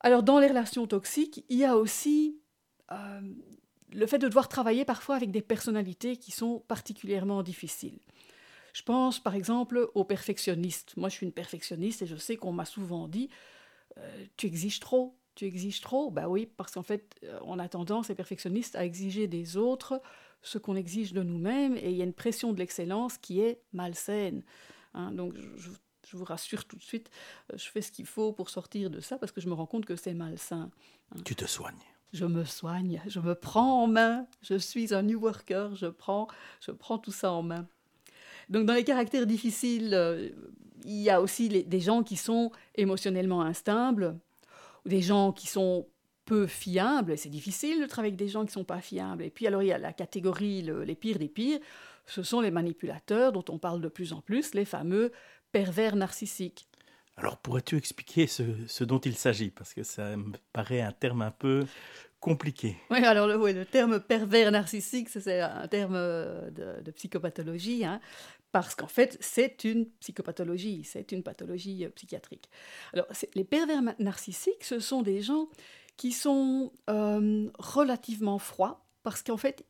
Alors 0.00 0.22
dans 0.22 0.38
les 0.38 0.48
relations 0.48 0.86
toxiques, 0.86 1.44
il 1.48 1.58
y 1.58 1.64
a 1.64 1.76
aussi 1.76 2.40
euh, 2.90 3.20
le 3.92 4.06
fait 4.06 4.18
de 4.18 4.28
devoir 4.28 4.48
travailler 4.48 4.84
parfois 4.84 5.16
avec 5.16 5.30
des 5.30 5.42
personnalités 5.42 6.16
qui 6.16 6.30
sont 6.30 6.60
particulièrement 6.68 7.42
difficiles. 7.42 7.98
Je 8.72 8.82
pense 8.82 9.20
par 9.20 9.34
exemple 9.34 9.90
aux 9.94 10.04
perfectionnistes. 10.04 10.96
Moi 10.96 11.08
je 11.08 11.16
suis 11.16 11.26
une 11.26 11.32
perfectionniste 11.32 12.02
et 12.02 12.06
je 12.06 12.16
sais 12.16 12.36
qu'on 12.36 12.52
m'a 12.52 12.64
souvent 12.64 13.08
dit 13.08 13.28
euh, 13.98 14.24
tu 14.36 14.46
exiges 14.46 14.80
trop, 14.80 15.18
tu 15.34 15.44
exiges 15.44 15.80
trop. 15.80 16.10
Ben 16.10 16.28
oui, 16.28 16.46
parce 16.46 16.72
qu'en 16.72 16.82
fait 16.82 17.16
euh, 17.24 17.38
on 17.42 17.58
a 17.58 17.68
tendance, 17.68 18.08
les 18.08 18.14
perfectionnistes, 18.14 18.76
à 18.76 18.84
exiger 18.84 19.26
des 19.26 19.56
autres 19.56 20.00
ce 20.42 20.56
qu'on 20.56 20.76
exige 20.76 21.12
de 21.12 21.22
nous-mêmes 21.22 21.76
et 21.76 21.90
il 21.90 21.96
y 21.96 22.00
a 22.00 22.04
une 22.04 22.14
pression 22.14 22.52
de 22.52 22.58
l'excellence 22.58 23.18
qui 23.18 23.40
est 23.40 23.60
malsaine. 23.74 24.42
Hein. 24.94 25.12
donc 25.12 25.34
je, 25.56 25.70
je 26.10 26.16
vous 26.16 26.24
rassure 26.24 26.64
tout 26.64 26.76
de 26.76 26.82
suite, 26.82 27.10
euh, 27.52 27.56
je 27.56 27.68
fais 27.70 27.82
ce 27.82 27.92
qu'il 27.92 28.06
faut 28.06 28.32
pour 28.32 28.50
sortir 28.50 28.90
de 28.90 29.00
ça 29.00 29.18
parce 29.18 29.32
que 29.32 29.40
je 29.40 29.48
me 29.48 29.54
rends 29.54 29.66
compte 29.66 29.86
que 29.86 29.96
c'est 29.96 30.14
malsain. 30.14 30.70
Hein. 31.14 31.20
Tu 31.24 31.36
te 31.36 31.44
soignes. 31.44 31.74
Je 32.12 32.24
me 32.24 32.44
soigne, 32.44 33.00
je 33.06 33.20
me 33.20 33.36
prends 33.36 33.84
en 33.84 33.86
main. 33.86 34.26
Je 34.42 34.56
suis 34.56 34.92
un 34.92 35.02
new 35.02 35.20
worker, 35.20 35.76
je 35.76 35.86
prends, 35.86 36.26
je 36.60 36.72
prends 36.72 36.98
tout 36.98 37.12
ça 37.12 37.30
en 37.30 37.42
main. 37.42 37.68
Donc 38.48 38.66
dans 38.66 38.74
les 38.74 38.82
caractères 38.82 39.26
difficiles, 39.26 39.94
euh, 39.94 40.28
il 40.84 41.00
y 41.00 41.10
a 41.10 41.20
aussi 41.20 41.48
des 41.48 41.80
gens 41.80 42.02
qui 42.02 42.16
sont 42.16 42.50
émotionnellement 42.74 43.42
instables, 43.42 44.18
ou 44.84 44.88
des 44.88 45.02
gens 45.02 45.30
qui 45.30 45.46
sont 45.46 45.86
peu 46.24 46.48
fiables. 46.48 47.16
C'est 47.16 47.28
difficile 47.28 47.80
de 47.80 47.86
travailler 47.86 48.12
avec 48.12 48.18
des 48.18 48.28
gens 48.28 48.40
qui 48.40 48.48
ne 48.48 48.52
sont 48.52 48.64
pas 48.64 48.80
fiables. 48.80 49.22
Et 49.22 49.30
puis 49.30 49.46
alors 49.46 49.62
il 49.62 49.66
y 49.66 49.72
a 49.72 49.78
la 49.78 49.92
catégorie 49.92 50.62
les 50.62 50.94
pires 50.96 51.18
des 51.18 51.28
pires. 51.28 51.60
Ce 52.06 52.24
sont 52.24 52.40
les 52.40 52.50
manipulateurs 52.50 53.30
dont 53.30 53.44
on 53.50 53.58
parle 53.58 53.80
de 53.80 53.88
plus 53.88 54.12
en 54.12 54.20
plus, 54.20 54.54
les 54.54 54.64
fameux 54.64 55.12
pervers 55.52 55.96
narcissique. 55.96 56.66
Alors 57.16 57.36
pourrais-tu 57.36 57.76
expliquer 57.76 58.26
ce, 58.26 58.84
dont 58.84 58.98
il 58.98 59.14
s'agit? 59.14 59.50
Parce 59.50 59.74
que 59.74 59.82
ça 59.82 60.16
me 60.16 60.32
paraît 60.52 60.80
un 60.80 60.92
terme 60.92 61.22
un 61.22 61.30
peu 61.30 61.66
compliqué. 62.18 62.76
Oui, 62.90 63.04
alors 63.04 63.26
le, 63.26 63.52
le 63.52 63.64
terme 63.64 64.00
pervers 64.00 64.50
narcissique, 64.50 65.08
c'est 65.08 65.40
un 65.40 65.68
terme 65.68 65.96
euh, 65.96 66.50
de, 66.50 66.90
psychopathologie, 66.92 67.84
hein, 67.84 68.00
parce 68.52 68.74
qu'en 68.74 68.86
fait, 68.86 69.16
c'est 69.20 69.64
une 69.64 69.86
psychopathologie, 70.00 70.84
c'est 70.84 71.12
une 71.12 71.22
pathologie 71.22 71.84
euh, 71.84 71.90
psychiatrique. 71.90 72.48
Alors, 72.92 73.06
les 73.34 73.44
pervers 73.44 73.82
narcissiques, 73.98 74.64
ce 74.64 74.80
sont 74.80 75.02
des 75.02 75.22
gens 75.22 75.48
qui 75.96 76.12
sont 76.12 76.72
euh, 76.88 77.50
relativement 77.58 78.38
froids, 78.38 78.86
parce 79.02 79.22
qu'en 79.22 79.36
fait, 79.36 79.64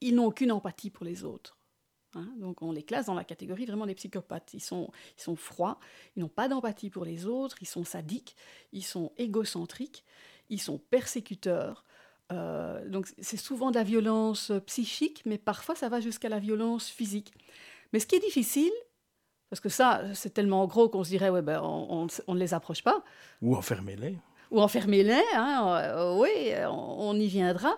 ils 0.00 0.14
n'ont 0.14 0.26
aucune 0.26 0.52
empathie 0.52 0.90
pour 0.90 1.04
les 1.04 1.24
autres. 1.24 1.56
Hein. 2.16 2.28
donc 2.38 2.62
on 2.62 2.72
les 2.72 2.82
classe 2.82 3.06
dans 3.06 3.14
la 3.14 3.24
catégorie 3.24 3.66
vraiment 3.66 3.86
des 3.86 3.94
psychopathes. 3.94 4.54
Ils 4.54 4.60
sont, 4.60 4.90
ils 5.18 5.22
sont 5.22 5.36
froids, 5.36 5.78
ils 6.16 6.20
n'ont 6.20 6.28
pas 6.28 6.48
d'empathie 6.48 6.90
pour 6.90 7.04
les 7.04 7.26
autres, 7.26 7.56
ils 7.60 7.66
sont 7.66 7.84
sadiques, 7.84 8.36
ils 8.72 8.84
sont 8.84 9.12
égocentriques, 9.18 10.04
ils 10.48 10.60
sont 10.60 10.78
persécuteurs. 10.78 11.84
Euh, 12.32 12.88
donc 12.88 13.06
c'est 13.20 13.36
souvent 13.36 13.70
de 13.70 13.76
la 13.76 13.84
violence 13.84 14.50
psychique, 14.66 15.22
mais 15.26 15.38
parfois 15.38 15.74
ça 15.74 15.88
va 15.88 16.00
jusqu'à 16.00 16.28
la 16.28 16.38
violence 16.38 16.88
physique. 16.88 17.32
Mais 17.92 18.00
ce 18.00 18.06
qui 18.06 18.16
est 18.16 18.20
difficile, 18.20 18.72
parce 19.48 19.60
que 19.60 19.68
ça, 19.68 20.02
c'est 20.14 20.34
tellement 20.34 20.66
gros 20.66 20.88
qu'on 20.88 21.04
se 21.04 21.10
dirait, 21.10 21.30
ouais, 21.30 21.42
ben, 21.42 21.60
on, 21.62 22.06
ne 22.06 22.38
les 22.38 22.52
approche 22.52 22.82
pas. 22.82 23.04
Ou 23.42 23.54
enfermez-les. 23.54 24.18
Ou 24.50 24.60
enfermez-les, 24.60 25.22
hein, 25.34 25.80
euh, 25.82 26.18
oui, 26.18 26.52
on, 26.68 27.14
y 27.14 27.26
viendra. 27.26 27.76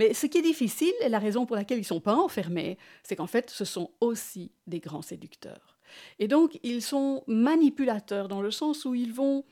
Mais 0.00 0.14
ce 0.14 0.24
qui 0.24 0.38
est 0.38 0.42
difficile, 0.42 0.94
et 1.02 1.10
la 1.10 1.18
raison 1.18 1.44
pour 1.44 1.56
laquelle 1.56 1.76
ils 1.76 1.82
ne 1.82 1.86
sont 1.86 2.00
pas 2.00 2.14
enfermés, 2.14 2.78
c'est 3.02 3.16
qu'en 3.16 3.26
fait, 3.26 3.50
ce 3.50 3.66
sont 3.66 3.90
aussi 4.00 4.50
des 4.66 4.80
grands 4.80 5.02
séducteurs. 5.02 5.78
Et 6.18 6.26
donc, 6.26 6.58
ils 6.62 6.80
sont 6.80 7.22
manipulateurs 7.26 8.26
dans 8.26 8.40
le 8.40 8.50
sens 8.50 8.86
où 8.86 8.94
ils 8.94 9.12
vont, 9.12 9.44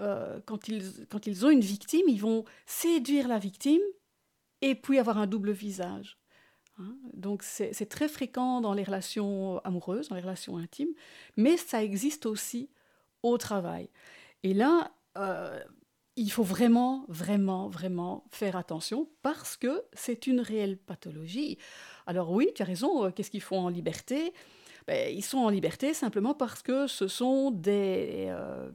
euh, 0.00 0.38
quand, 0.46 0.68
ils, 0.68 1.44
ont 1.44 1.50
une 1.50 1.60
victime, 1.60 2.02
ils 2.06 2.20
vont 2.20 2.44
séduire 2.66 3.26
la 3.26 3.40
victime 3.40 3.82
et 4.60 4.76
puis 4.76 5.00
avoir 5.00 5.18
un 5.18 5.26
double 5.26 5.50
visage. 5.50 6.20
Hein. 6.78 6.94
Donc 7.12 7.42
c'est 7.42 7.88
très 7.88 8.06
fréquent 8.06 8.60
dans 8.60 8.74
les 8.74 8.84
relations 8.84 9.58
amoureuses, 9.64 10.08
dans 10.08 10.14
les 10.14 10.22
relations 10.22 10.56
intimes, 10.56 10.94
mais 11.36 11.56
ça 11.56 11.82
existe 11.82 12.26
aussi 12.26 12.70
au 13.24 13.38
travail. 13.38 13.90
Et 14.44 14.54
là, 14.54 14.92
euh, 15.18 15.58
il 16.20 16.30
faut 16.30 16.42
vraiment, 16.42 17.04
vraiment, 17.08 17.68
vraiment 17.68 18.24
faire 18.30 18.56
attention 18.56 19.08
parce 19.22 19.56
que 19.56 19.82
c'est 19.92 20.26
une 20.26 20.40
réelle 20.40 20.76
pathologie. 20.76 21.58
Alors 22.06 22.30
oui, 22.30 22.48
tu 22.54 22.62
as 22.62 22.64
raison, 22.64 23.04
euh, 23.04 23.10
qu'est-ce 23.10 23.30
qu'ils 23.30 23.42
font 23.42 23.60
en 23.60 23.68
liberté? 23.68 24.32
Ben, 24.86 25.14
Ils 25.14 25.24
sont 25.24 25.38
en 25.38 25.48
liberté 25.48 25.94
simplement 25.94 26.34
parce 26.34 26.62
que 26.62 26.86
ce 26.86 27.08
sont 27.08 27.50
des, 27.50 28.26
euh, 28.28 28.70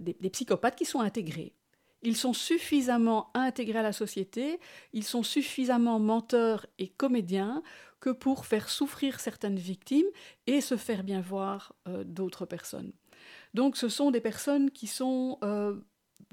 des 0.00 0.30
psychopathes 0.30 0.76
qui 0.76 0.84
sont 0.84 1.00
intégrés 1.00 1.54
ils 2.02 2.16
sont 2.16 2.32
suffisamment 2.32 3.30
intégrés 3.34 3.80
à 3.80 3.82
la 3.82 3.92
société, 3.92 4.60
ils 4.92 5.02
sont 5.04 5.22
suffisamment 5.22 5.98
menteurs 5.98 6.66
et 6.78 6.88
comédiens 6.88 7.62
que 8.00 8.10
pour 8.10 8.46
faire 8.46 8.68
souffrir 8.68 9.18
certaines 9.18 9.56
victimes 9.56 10.06
et 10.46 10.60
se 10.60 10.76
faire 10.76 11.02
bien 11.02 11.20
voir 11.20 11.74
euh, 11.88 12.04
d'autres 12.04 12.46
personnes. 12.46 12.92
Donc 13.54 13.76
ce 13.76 13.88
sont 13.88 14.10
des 14.10 14.20
personnes 14.20 14.70
qui 14.70 14.86
sont 14.86 15.38
euh, 15.42 15.74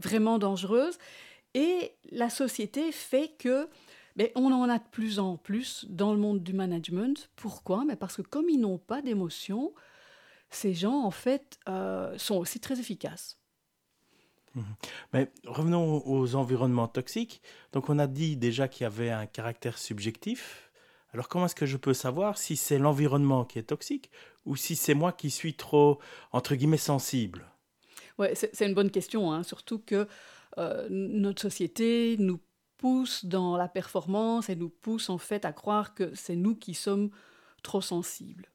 vraiment 0.01 0.39
dangereuses 0.39 0.97
et 1.53 1.93
la 2.11 2.29
société 2.29 2.91
fait 2.91 3.35
que 3.37 3.69
mais 4.15 4.31
ben, 4.35 4.43
on 4.43 4.51
en 4.51 4.69
a 4.69 4.77
de 4.77 4.87
plus 4.91 5.17
en 5.17 5.37
plus 5.37 5.85
dans 5.89 6.13
le 6.13 6.19
monde 6.19 6.43
du 6.43 6.53
management. 6.53 7.29
Pourquoi? 7.35 7.83
Mais 7.83 7.95
Parce 7.95 8.17
que 8.17 8.21
comme 8.21 8.47
ils 8.47 8.59
n'ont 8.59 8.77
pas 8.77 9.01
d'émotion, 9.01 9.73
ces 10.51 10.73
gens 10.73 11.01
en 11.03 11.11
fait 11.11 11.57
euh, 11.67 12.15
sont 12.17 12.35
aussi 12.35 12.59
très 12.59 12.79
efficaces. 12.79 13.39
Mhm. 14.55 14.75
Mais 15.13 15.31
revenons 15.45 16.05
aux 16.05 16.35
environnements 16.35 16.87
toxiques. 16.87 17.41
Donc 17.71 17.89
on 17.89 17.97
a 17.97 18.05
dit 18.05 18.37
déjà 18.37 18.67
qu'il 18.67 18.83
y 18.83 18.85
avait 18.85 19.09
un 19.09 19.25
caractère 19.25 19.79
subjectif. 19.79 20.71
Alors 21.11 21.27
comment 21.27 21.45
est-ce 21.45 21.55
que 21.55 21.65
je 21.65 21.77
peux 21.77 21.93
savoir 21.93 22.37
si 22.37 22.55
c'est 22.55 22.77
l'environnement 22.77 23.45
qui 23.45 23.57
est 23.57 23.63
toxique 23.63 24.11
ou 24.45 24.55
si 24.55 24.75
c'est 24.75 24.93
moi 24.93 25.11
qui 25.11 25.31
suis 25.31 25.55
trop, 25.55 25.99
entre 26.31 26.55
guillemets, 26.55 26.77
sensible? 26.77 27.52
Ouais, 28.19 28.35
c'est 28.35 28.65
une 28.65 28.73
bonne 28.73 28.91
question, 28.91 29.31
hein. 29.31 29.43
surtout 29.43 29.79
que 29.79 30.07
euh, 30.57 30.87
notre 30.89 31.41
société 31.41 32.15
nous 32.19 32.39
pousse 32.77 33.25
dans 33.25 33.57
la 33.57 33.67
performance 33.67 34.49
et 34.49 34.55
nous 34.55 34.69
pousse 34.69 35.09
en 35.09 35.17
fait 35.17 35.45
à 35.45 35.53
croire 35.53 35.95
que 35.95 36.13
c'est 36.15 36.35
nous 36.35 36.55
qui 36.55 36.73
sommes 36.73 37.09
trop 37.63 37.81
sensibles. 37.81 38.49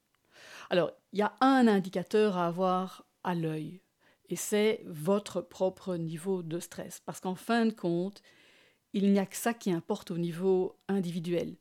Alors, 0.71 0.93
il 1.12 1.19
y 1.19 1.23
a 1.23 1.35
un 1.41 1.67
indicateur 1.67 2.37
à 2.37 2.47
avoir 2.47 3.05
à 3.25 3.35
l'œil 3.35 3.81
et 4.29 4.37
c'est 4.37 4.83
votre 4.87 5.41
propre 5.41 5.97
niveau 5.97 6.43
de 6.43 6.61
stress. 6.61 7.00
Parce 7.05 7.21
qu'en 7.21 7.35
fin 7.35 7.67
de 7.67 7.73
compte, 7.73 8.23
il 8.93 9.11
n'y 9.11 9.19
a 9.19 9.27
que 9.27 9.37
ça 9.37 9.55
qui 9.55 9.71
importe 9.71 10.11
au 10.11 10.19
niveau 10.19 10.77
individuel. 10.88 11.57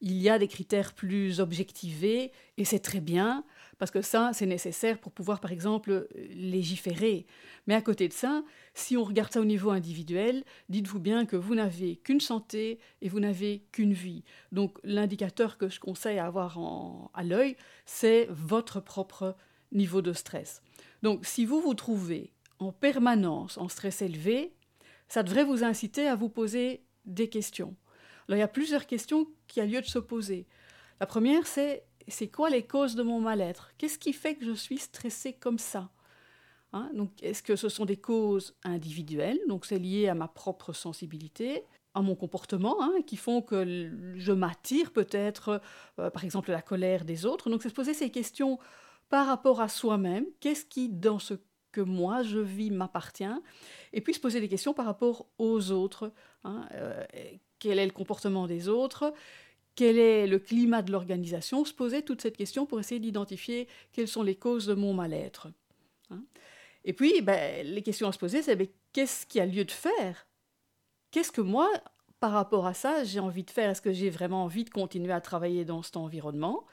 Il 0.00 0.16
y 0.16 0.28
a 0.28 0.38
des 0.38 0.48
critères 0.48 0.94
plus 0.94 1.40
objectivés, 1.40 2.32
et 2.56 2.64
c'est 2.64 2.78
très 2.78 3.00
bien, 3.00 3.44
parce 3.78 3.90
que 3.90 4.02
ça, 4.02 4.32
c'est 4.34 4.46
nécessaire 4.46 4.98
pour 4.98 5.12
pouvoir, 5.12 5.40
par 5.40 5.52
exemple, 5.52 6.08
légiférer. 6.30 7.26
Mais 7.66 7.74
à 7.74 7.82
côté 7.82 8.08
de 8.08 8.12
ça, 8.12 8.42
si 8.74 8.96
on 8.96 9.04
regarde 9.04 9.32
ça 9.32 9.40
au 9.40 9.44
niveau 9.44 9.70
individuel, 9.70 10.44
dites-vous 10.68 10.98
bien 10.98 11.26
que 11.26 11.36
vous 11.36 11.54
n'avez 11.54 11.96
qu'une 11.96 12.20
santé 12.20 12.80
et 13.00 13.08
vous 13.08 13.20
n'avez 13.20 13.64
qu'une 13.72 13.92
vie. 13.92 14.24
Donc 14.52 14.78
l'indicateur 14.82 15.58
que 15.58 15.68
je 15.68 15.80
conseille 15.80 16.18
à 16.18 16.26
avoir 16.26 16.58
à 17.14 17.22
l'œil, 17.22 17.56
c'est 17.86 18.26
votre 18.30 18.80
propre 18.80 19.36
niveau 19.70 20.02
de 20.02 20.12
stress. 20.12 20.62
Donc 21.02 21.24
si 21.24 21.44
vous 21.44 21.60
vous 21.60 21.74
trouvez 21.74 22.32
en 22.58 22.72
permanence 22.72 23.58
en 23.58 23.68
stress 23.68 24.02
élevé, 24.02 24.54
ça 25.08 25.22
devrait 25.22 25.44
vous 25.44 25.62
inciter 25.62 26.08
à 26.08 26.16
vous 26.16 26.28
poser 26.28 26.84
des 27.04 27.28
questions. 27.28 27.76
Alors 28.26 28.38
il 28.38 28.40
y 28.40 28.44
a 28.44 28.48
plusieurs 28.48 28.86
questions 28.86 29.28
qui 29.46 29.60
a 29.60 29.66
lieu 29.66 29.80
de 29.80 29.86
se 29.86 29.98
poser. 29.98 30.46
La 31.00 31.06
première, 31.06 31.46
c'est 31.46 31.84
c'est 32.08 32.28
quoi 32.28 32.50
les 32.50 32.64
causes 32.64 32.94
de 32.94 33.02
mon 33.02 33.20
mal-être? 33.20 33.72
Qu'est-ce 33.78 33.98
qui 33.98 34.12
fait 34.12 34.34
que 34.34 34.44
je 34.44 34.52
suis 34.52 34.78
stressée 34.78 35.32
comme 35.32 35.58
ça? 35.58 35.90
Hein? 36.72 36.90
Donc, 36.94 37.10
est-ce 37.22 37.42
que 37.42 37.56
ce 37.56 37.68
sont 37.68 37.84
des 37.84 37.96
causes 37.96 38.54
individuelles? 38.64 39.40
Donc, 39.48 39.64
c'est 39.64 39.78
lié 39.78 40.08
à 40.08 40.14
ma 40.14 40.28
propre 40.28 40.72
sensibilité, 40.72 41.64
à 41.94 42.02
mon 42.02 42.14
comportement, 42.14 42.82
hein, 42.82 42.92
qui 43.06 43.16
font 43.16 43.42
que 43.42 43.90
je 44.16 44.32
m'attire 44.32 44.92
peut-être, 44.92 45.60
euh, 45.98 46.10
par 46.10 46.24
exemple, 46.24 46.50
la 46.50 46.62
colère 46.62 47.04
des 47.04 47.26
autres. 47.26 47.50
Donc, 47.50 47.62
c'est 47.62 47.70
se 47.70 47.74
poser 47.74 47.94
ces 47.94 48.10
questions 48.10 48.58
par 49.08 49.26
rapport 49.26 49.60
à 49.60 49.68
soi-même, 49.68 50.26
qu'est-ce 50.40 50.66
qui, 50.66 50.88
dans 50.88 51.18
ce 51.18 51.34
que 51.72 51.80
moi 51.80 52.22
je 52.22 52.38
vis, 52.38 52.70
m'appartient, 52.70 53.24
et 53.92 54.00
puis 54.00 54.14
se 54.14 54.20
poser 54.20 54.40
des 54.40 54.48
questions 54.48 54.74
par 54.74 54.86
rapport 54.86 55.26
aux 55.38 55.70
autres. 55.70 56.12
Hein, 56.44 56.68
euh, 56.72 57.04
quel 57.58 57.78
est 57.78 57.86
le 57.86 57.92
comportement 57.92 58.46
des 58.46 58.68
autres? 58.68 59.12
Quel 59.78 59.96
est 59.96 60.26
le 60.26 60.40
climat 60.40 60.82
de 60.82 60.90
l'organisation, 60.90 61.64
se 61.64 61.72
poser 61.72 62.02
toute 62.02 62.20
cette 62.20 62.36
question 62.36 62.66
pour 62.66 62.80
essayer 62.80 62.98
d'identifier 62.98 63.68
quelles 63.92 64.08
sont 64.08 64.24
les 64.24 64.34
causes 64.34 64.66
de 64.66 64.74
mon 64.74 64.92
mal-être. 64.92 65.52
Hein. 66.10 66.24
Et 66.84 66.92
puis, 66.92 67.22
ben, 67.22 67.64
les 67.64 67.80
questions 67.82 68.08
à 68.08 68.12
se 68.12 68.18
poser, 68.18 68.42
c'est 68.42 68.56
ben, 68.56 68.66
qu'est-ce 68.92 69.24
qui 69.24 69.38
a 69.38 69.46
lieu 69.46 69.64
de 69.64 69.70
faire? 69.70 70.26
Qu'est-ce 71.12 71.30
que 71.30 71.40
moi, 71.40 71.70
par 72.18 72.32
rapport 72.32 72.66
à 72.66 72.74
ça, 72.74 73.04
j'ai 73.04 73.20
envie 73.20 73.44
de 73.44 73.52
faire? 73.52 73.70
Est-ce 73.70 73.80
que 73.80 73.92
j'ai 73.92 74.10
vraiment 74.10 74.42
envie 74.42 74.64
de 74.64 74.70
continuer 74.70 75.12
à 75.12 75.20
travailler 75.20 75.64
dans 75.64 75.84
cet 75.84 75.96
environnement? 75.96 76.66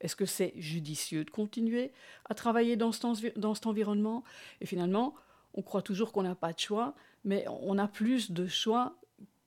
Est-ce 0.00 0.16
que 0.16 0.24
c'est 0.24 0.54
judicieux 0.56 1.24
de 1.24 1.30
continuer 1.30 1.92
à 2.24 2.32
travailler 2.32 2.76
dans 2.76 2.92
dans 3.36 3.54
cet 3.54 3.66
environnement? 3.66 4.24
Et 4.62 4.66
finalement, 4.66 5.14
on 5.52 5.60
croit 5.60 5.82
toujours 5.82 6.10
qu'on 6.10 6.22
n'a 6.22 6.34
pas 6.34 6.54
de 6.54 6.58
choix, 6.58 6.94
mais 7.22 7.44
on 7.48 7.76
a 7.76 7.86
plus 7.86 8.30
de 8.30 8.46
choix 8.46 8.96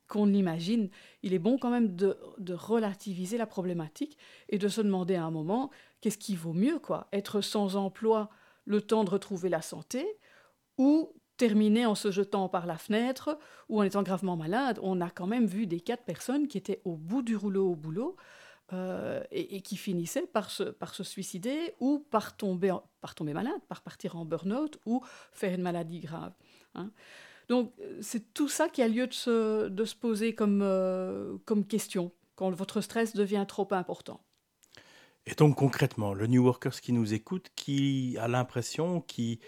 qu'on 0.09 0.25
l'imagine. 0.25 0.89
Il 1.23 1.33
est 1.33 1.39
bon 1.39 1.57
quand 1.57 1.69
même 1.69 1.95
de, 1.95 2.17
relativiser 2.49 3.37
la 3.37 3.45
problématique 3.45 4.17
et 4.49 4.57
de 4.57 4.67
se 4.67 4.81
demander 4.81 5.15
à 5.15 5.23
un 5.23 5.31
moment 5.31 5.69
qu'est-ce 6.01 6.17
qui 6.17 6.35
vaut 6.35 6.53
mieux, 6.53 6.79
quoi? 6.79 7.07
Être 7.13 7.39
sans 7.39 7.77
emploi 7.77 8.29
le 8.65 8.81
temps 8.81 9.05
de 9.05 9.09
retrouver 9.09 9.47
la 9.47 9.61
santé 9.61 10.05
ou 10.77 11.13
terminer 11.37 11.85
en 11.85 11.95
se 11.95 12.11
jetant 12.11 12.49
par 12.49 12.65
la 12.65 12.77
fenêtre 12.77 13.39
ou 13.69 13.79
en 13.79 13.83
étant 13.83 14.03
gravement 14.03 14.35
malade? 14.35 14.79
On 14.81 14.99
a 14.99 15.09
quand 15.09 15.27
même 15.27 15.45
vu 15.45 15.67
des 15.67 15.79
cas 15.79 15.95
de 15.95 16.01
personnes 16.01 16.47
qui 16.47 16.57
étaient 16.57 16.81
au 16.83 16.97
bout 16.97 17.21
du 17.21 17.37
rouleau 17.37 17.71
au 17.71 17.75
boulot 17.75 18.17
euh, 18.73 19.23
et, 19.31 19.61
qui 19.61 19.77
finissaient 19.77 20.27
par 20.27 20.49
se, 20.51 20.73
suicider 21.03 21.73
ou 21.79 22.05
par 22.11 22.35
tomber, 22.35 22.75
par 23.01 23.15
tomber 23.15 23.33
malade, 23.33 23.61
par 23.67 23.81
partir 23.81 24.15
en 24.15 24.25
burn-out 24.25 24.79
ou 24.85 25.01
faire 25.31 25.53
une 25.53 25.61
maladie 25.61 25.99
grave. 25.99 26.33
Hein. 26.75 26.91
Donc 27.49 27.73
c'est 28.01 28.33
tout 28.33 28.47
ça 28.47 28.69
qui 28.69 28.81
a 28.81 28.87
lieu 28.87 29.07
de 29.07 29.13
se, 29.13 29.67
de 29.67 29.85
se 29.85 29.95
poser 29.95 30.35
comme, 30.35 30.61
euh, 30.61 31.37
comme 31.45 31.65
question 31.65 32.11
quand 32.35 32.51
votre 32.51 32.79
stress 32.79 33.15
devient 33.15 33.45
trop 33.47 33.67
important. 33.71 34.23
Et 35.25 35.33
donc 35.33 35.57
concrètement, 35.57 36.13
le 36.13 36.27
New 36.27 36.43
Workers 36.43 36.79
qui 36.79 36.93
nous 36.93 37.13
écoute, 37.13 37.49
qui 37.55 38.17
a 38.19 38.27
l'impression, 38.27 39.01
qui 39.01 39.39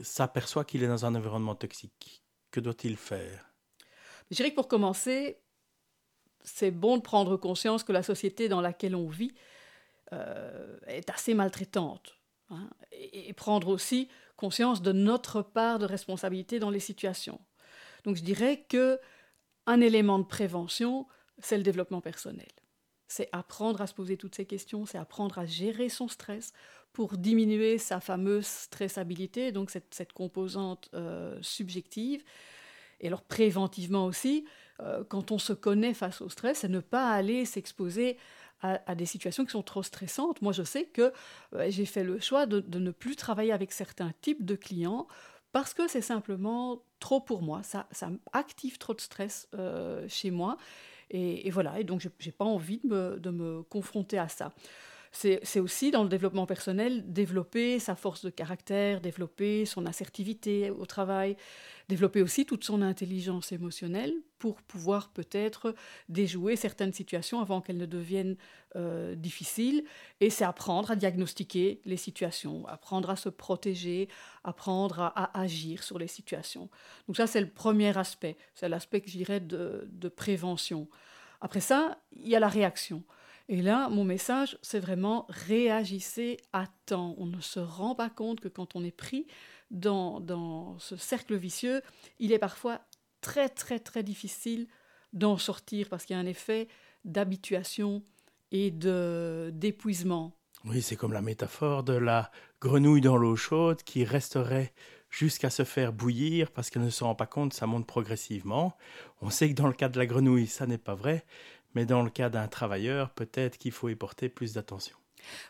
s'aperçoit 0.00 0.64
qu'il 0.64 0.82
est 0.82 0.86
dans 0.86 1.04
un 1.04 1.14
environnement 1.14 1.56
toxique, 1.56 2.22
que 2.50 2.60
doit-il 2.60 2.96
faire? 2.96 3.52
Je 4.30 4.36
dirais 4.36 4.50
que 4.50 4.54
pour 4.54 4.68
commencer, 4.68 5.38
c'est 6.42 6.70
bon 6.70 6.96
de 6.96 7.02
prendre 7.02 7.36
conscience 7.36 7.82
que 7.82 7.92
la 7.92 8.02
société 8.02 8.48
dans 8.48 8.60
laquelle 8.60 8.94
on 8.94 9.08
vit 9.08 9.34
euh, 10.12 10.78
est 10.86 11.10
assez 11.10 11.34
maltraitante. 11.34 12.17
Hein, 12.50 12.70
et, 12.92 13.32
prendre 13.34 13.68
aussi 13.68 14.08
conscience 14.36 14.80
de 14.80 14.92
notre 14.92 15.42
part 15.42 15.78
de 15.78 15.84
responsabilité 15.84 16.58
dans 16.58 16.70
les 16.70 16.80
situations. 16.80 17.40
Donc 18.04 18.16
je 18.16 18.22
dirais 18.22 18.64
que 18.68 18.98
un 19.66 19.82
élément 19.82 20.18
de 20.18 20.24
prévention, 20.24 21.06
c'est 21.38 21.58
le 21.58 21.62
développement 21.62 22.00
personnel. 22.00 22.48
C'est 23.06 23.28
apprendre 23.32 23.82
à 23.82 23.86
se 23.86 23.92
poser 23.92 24.16
toutes 24.16 24.34
ces 24.34 24.46
questions, 24.46 24.86
c'est 24.86 24.96
apprendre 24.96 25.38
à 25.38 25.44
gérer 25.44 25.90
son 25.90 26.08
stress 26.08 26.52
pour 26.94 27.18
diminuer 27.18 27.76
sa 27.76 28.00
fameuse 28.00 28.46
stressabilité, 28.46 29.52
donc 29.52 29.70
cette, 29.70 30.12
composante 30.14 30.88
euh, 30.94 31.38
subjective. 31.42 32.24
Et 33.00 33.08
alors 33.08 33.22
préventivement 33.22 34.06
aussi, 34.06 34.46
euh, 34.80 35.04
quand 35.04 35.32
on 35.32 35.38
se 35.38 35.52
connaît 35.52 35.94
face 35.94 36.22
au 36.22 36.30
stress, 36.30 36.60
c'est 36.60 36.68
ne 36.68 36.80
pas 36.80 37.10
aller 37.10 37.44
s'exposer 37.44 38.16
à, 38.60 38.94
des 38.94 39.06
situations 39.06 39.44
qui 39.44 39.52
sont 39.52 39.62
trop 39.62 39.82
stressantes. 39.82 40.42
Moi, 40.42 40.52
je 40.52 40.62
sais 40.62 40.84
que 40.84 41.12
euh, 41.54 41.66
j'ai 41.68 41.86
fait 41.86 42.04
le 42.04 42.18
choix 42.20 42.46
de, 42.46 42.78
ne 42.78 42.90
plus 42.90 43.16
travailler 43.16 43.52
avec 43.52 43.72
certains 43.72 44.12
types 44.20 44.44
de 44.44 44.56
clients 44.56 45.06
parce 45.52 45.74
que 45.74 45.88
c'est 45.88 46.02
simplement 46.02 46.82
trop 47.00 47.20
pour 47.20 47.42
moi. 47.42 47.62
Ça, 47.62 47.86
ça 47.92 48.10
active 48.32 48.78
trop 48.78 48.94
de 48.94 49.00
stress 49.00 49.48
euh, 49.54 50.06
chez 50.08 50.30
moi. 50.30 50.56
Et, 51.10 51.50
voilà, 51.50 51.80
et 51.80 51.84
donc 51.84 52.00
je 52.02 52.08
n'ai 52.26 52.32
pas 52.32 52.44
envie 52.44 52.80
de 52.84 53.30
me 53.30 53.62
confronter 53.62 54.18
à 54.18 54.28
ça 54.28 54.52
c'est 55.20 55.58
aussi 55.58 55.90
dans 55.90 56.04
le 56.04 56.08
développement 56.08 56.46
personnel 56.46 57.12
développer 57.12 57.80
sa 57.80 57.96
force 57.96 58.24
de 58.24 58.30
caractère, 58.30 59.00
développer 59.00 59.64
son 59.64 59.84
assertivité 59.84 60.70
au 60.70 60.86
travail, 60.86 61.36
développer 61.88 62.22
aussi 62.22 62.46
toute 62.46 62.62
son 62.62 62.82
intelligence 62.82 63.50
émotionnelle 63.50 64.14
pour 64.38 64.62
pouvoir 64.62 65.10
peut-être 65.10 65.74
déjouer 66.08 66.54
certaines 66.54 66.92
situations 66.92 67.40
avant 67.40 67.60
qu'elles 67.60 67.78
ne 67.78 67.86
deviennent 67.86 68.36
euh, 68.76 69.16
difficiles. 69.16 69.84
Et 70.20 70.30
c'est 70.30 70.44
apprendre 70.44 70.92
à 70.92 70.96
diagnostiquer 70.96 71.80
les 71.84 71.96
situations, 71.96 72.64
apprendre 72.68 73.10
à 73.10 73.16
se 73.16 73.28
protéger, 73.28 74.08
apprendre 74.44 75.00
à, 75.00 75.40
agir 75.40 75.82
sur 75.82 75.98
les 75.98 76.06
situations. 76.06 76.70
Donc 77.08 77.16
ça, 77.16 77.26
c'est 77.26 77.40
le 77.40 77.50
premier 77.50 77.96
aspect, 77.98 78.36
c'est 78.54 78.68
l'aspect 78.68 79.00
que 79.00 79.10
je 79.10 79.16
dirais 79.16 79.40
de, 79.40 79.88
de 79.90 80.08
prévention. 80.08 80.88
Après 81.40 81.60
ça, 81.60 81.98
il 82.12 82.28
y 82.28 82.36
a 82.36 82.40
la 82.40 82.48
réaction. 82.48 83.02
Et 83.48 83.62
là, 83.62 83.88
mon 83.88 84.04
message, 84.04 84.58
c'est 84.60 84.78
vraiment 84.78 85.24
réagissez 85.28 86.36
à 86.52 86.66
temps. 86.86 87.14
On 87.18 87.26
ne 87.26 87.40
se 87.40 87.60
rend 87.60 87.94
pas 87.94 88.10
compte 88.10 88.40
que 88.40 88.48
quand 88.48 88.76
on 88.76 88.84
est 88.84 88.96
pris 88.96 89.26
dans, 89.70 90.20
dans 90.20 90.78
ce 90.78 90.96
cercle 90.96 91.36
vicieux, 91.36 91.82
il 92.18 92.32
est 92.32 92.38
parfois 92.38 92.80
très 93.20 93.48
très 93.48 93.78
très 93.78 94.02
difficile 94.02 94.68
d'en 95.12 95.38
sortir 95.38 95.88
parce 95.88 96.04
qu'il 96.04 96.14
y 96.14 96.18
a 96.18 96.22
un 96.22 96.26
effet 96.26 96.68
d'habituation 97.04 98.02
et 98.52 98.70
de 98.70 99.50
d'épuisement. 99.54 100.34
Oui, 100.64 100.82
c'est 100.82 100.96
comme 100.96 101.12
la 101.12 101.22
métaphore 101.22 101.84
de 101.84 101.94
la 101.94 102.30
grenouille 102.60 103.00
dans 103.00 103.16
l'eau 103.16 103.36
chaude 103.36 103.82
qui 103.82 104.04
resterait 104.04 104.72
jusqu'à 105.08 105.50
se 105.50 105.64
faire 105.64 105.92
bouillir 105.92 106.50
parce 106.50 106.68
qu'elle 106.68 106.84
ne 106.84 106.90
se 106.90 107.04
rend 107.04 107.14
pas 107.14 107.26
compte, 107.26 107.54
ça 107.54 107.66
monte 107.66 107.86
progressivement. 107.86 108.76
On 109.22 109.30
sait 109.30 109.48
que 109.48 109.54
dans 109.54 109.66
le 109.68 109.72
cas 109.72 109.88
de 109.88 109.98
la 109.98 110.06
grenouille, 110.06 110.46
ça 110.46 110.66
n'est 110.66 110.78
pas 110.78 110.94
vrai, 110.94 111.24
mais 111.74 111.86
dans 111.86 112.02
le 112.02 112.10
cas 112.10 112.30
d'un 112.30 112.48
travailleur, 112.48 113.10
peut-être 113.10 113.58
qu'il 113.58 113.72
faut 113.72 113.88
y 113.88 113.94
porter 113.94 114.28
plus 114.28 114.54
d'attention. 114.54 114.96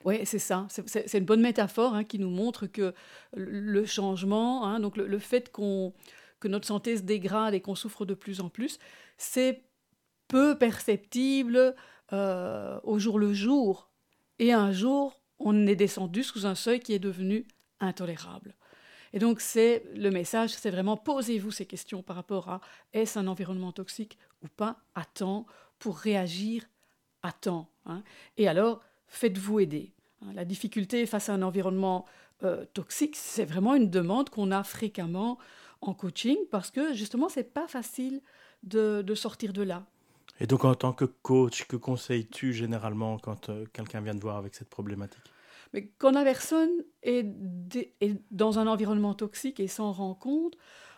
Oui, 0.04 0.20
c'est 0.24 0.38
ça. 0.38 0.66
C'est 0.68 1.18
une 1.18 1.24
bonne 1.24 1.40
métaphore 1.40 1.94
hein, 1.94 2.04
qui 2.04 2.18
nous 2.18 2.30
montre 2.30 2.66
que 2.66 2.94
le 3.34 3.84
changement, 3.84 4.66
hein, 4.66 4.80
donc 4.80 4.96
le, 4.96 5.18
fait 5.18 5.52
qu'on 5.52 5.92
que 6.40 6.48
notre 6.48 6.66
santé 6.66 6.96
se 6.96 7.02
dégrade 7.02 7.54
et 7.54 7.60
qu'on 7.60 7.74
souffre 7.74 8.04
de 8.04 8.14
plus 8.14 8.40
en 8.40 8.48
plus, 8.48 8.78
c'est 9.16 9.64
peu 10.28 10.56
perceptible 10.56 11.74
euh, 12.12 12.78
au 12.84 12.98
jour 12.98 13.18
le 13.18 13.32
jour. 13.32 13.90
Et 14.38 14.52
un 14.52 14.70
jour, 14.70 15.20
on 15.38 15.66
est 15.66 15.76
descendu 15.76 16.22
sous 16.22 16.46
un 16.46 16.54
seuil 16.54 16.80
qui 16.80 16.92
est 16.92 17.00
devenu 17.00 17.46
intolérable. 17.80 18.54
Et 19.12 19.18
donc, 19.18 19.40
c'est 19.40 19.84
le 19.94 20.10
message, 20.10 20.50
c'est 20.50 20.70
vraiment 20.70 20.96
posez-vous 20.96 21.50
ces 21.50 21.66
questions 21.66 22.02
par 22.02 22.16
rapport 22.16 22.48
à 22.48 22.60
est-ce 22.92 23.18
un 23.18 23.26
environnement 23.26 23.72
toxique 23.72 24.18
ou 24.42 24.48
pas 24.48 24.78
à 24.94 25.04
temps 25.04 25.46
pour 25.78 25.96
réagir 25.96 26.64
à 27.22 27.32
temps. 27.32 27.68
Hein. 27.86 28.02
Et 28.36 28.48
alors, 28.48 28.80
faites-vous 29.06 29.60
aider. 29.60 29.92
Hein. 30.22 30.32
La 30.34 30.44
difficulté 30.44 31.06
face 31.06 31.28
à 31.28 31.34
un 31.34 31.42
environnement 31.42 32.04
euh, 32.44 32.64
toxique, 32.72 33.16
c'est 33.16 33.44
vraiment 33.44 33.74
une 33.74 33.90
demande 33.90 34.30
qu'on 34.30 34.50
a 34.50 34.62
fréquemment 34.62 35.38
en 35.80 35.94
coaching 35.94 36.36
parce 36.50 36.70
que 36.70 36.94
justement, 36.94 37.28
c'est 37.28 37.52
pas 37.52 37.66
facile 37.68 38.20
de, 38.62 39.04
sortir 39.14 39.52
de 39.52 39.62
là. 39.62 39.86
Et 40.40 40.46
donc, 40.46 40.64
en 40.64 40.74
tant 40.74 40.92
que 40.92 41.04
coach, 41.04 41.64
que 41.66 41.76
conseilles-tu 41.76 42.52
généralement 42.52 43.18
quand 43.18 43.48
euh, 43.48 43.64
quelqu'un 43.72 44.00
vient 44.00 44.14
te 44.14 44.20
voir 44.20 44.36
avec 44.36 44.54
cette 44.54 44.68
problématique? 44.68 45.22
Mais 45.72 45.90
quand 45.98 46.12
la 46.12 46.24
personne 46.24 46.70
est, 47.02 47.26
est, 48.00 48.14
dans 48.30 48.58
un 48.58 48.66
environnement 48.66 49.14
toxique 49.14 49.60
et 49.60 49.68
s'en 49.68 49.92
rend 49.92 50.14
compte, 50.14 50.56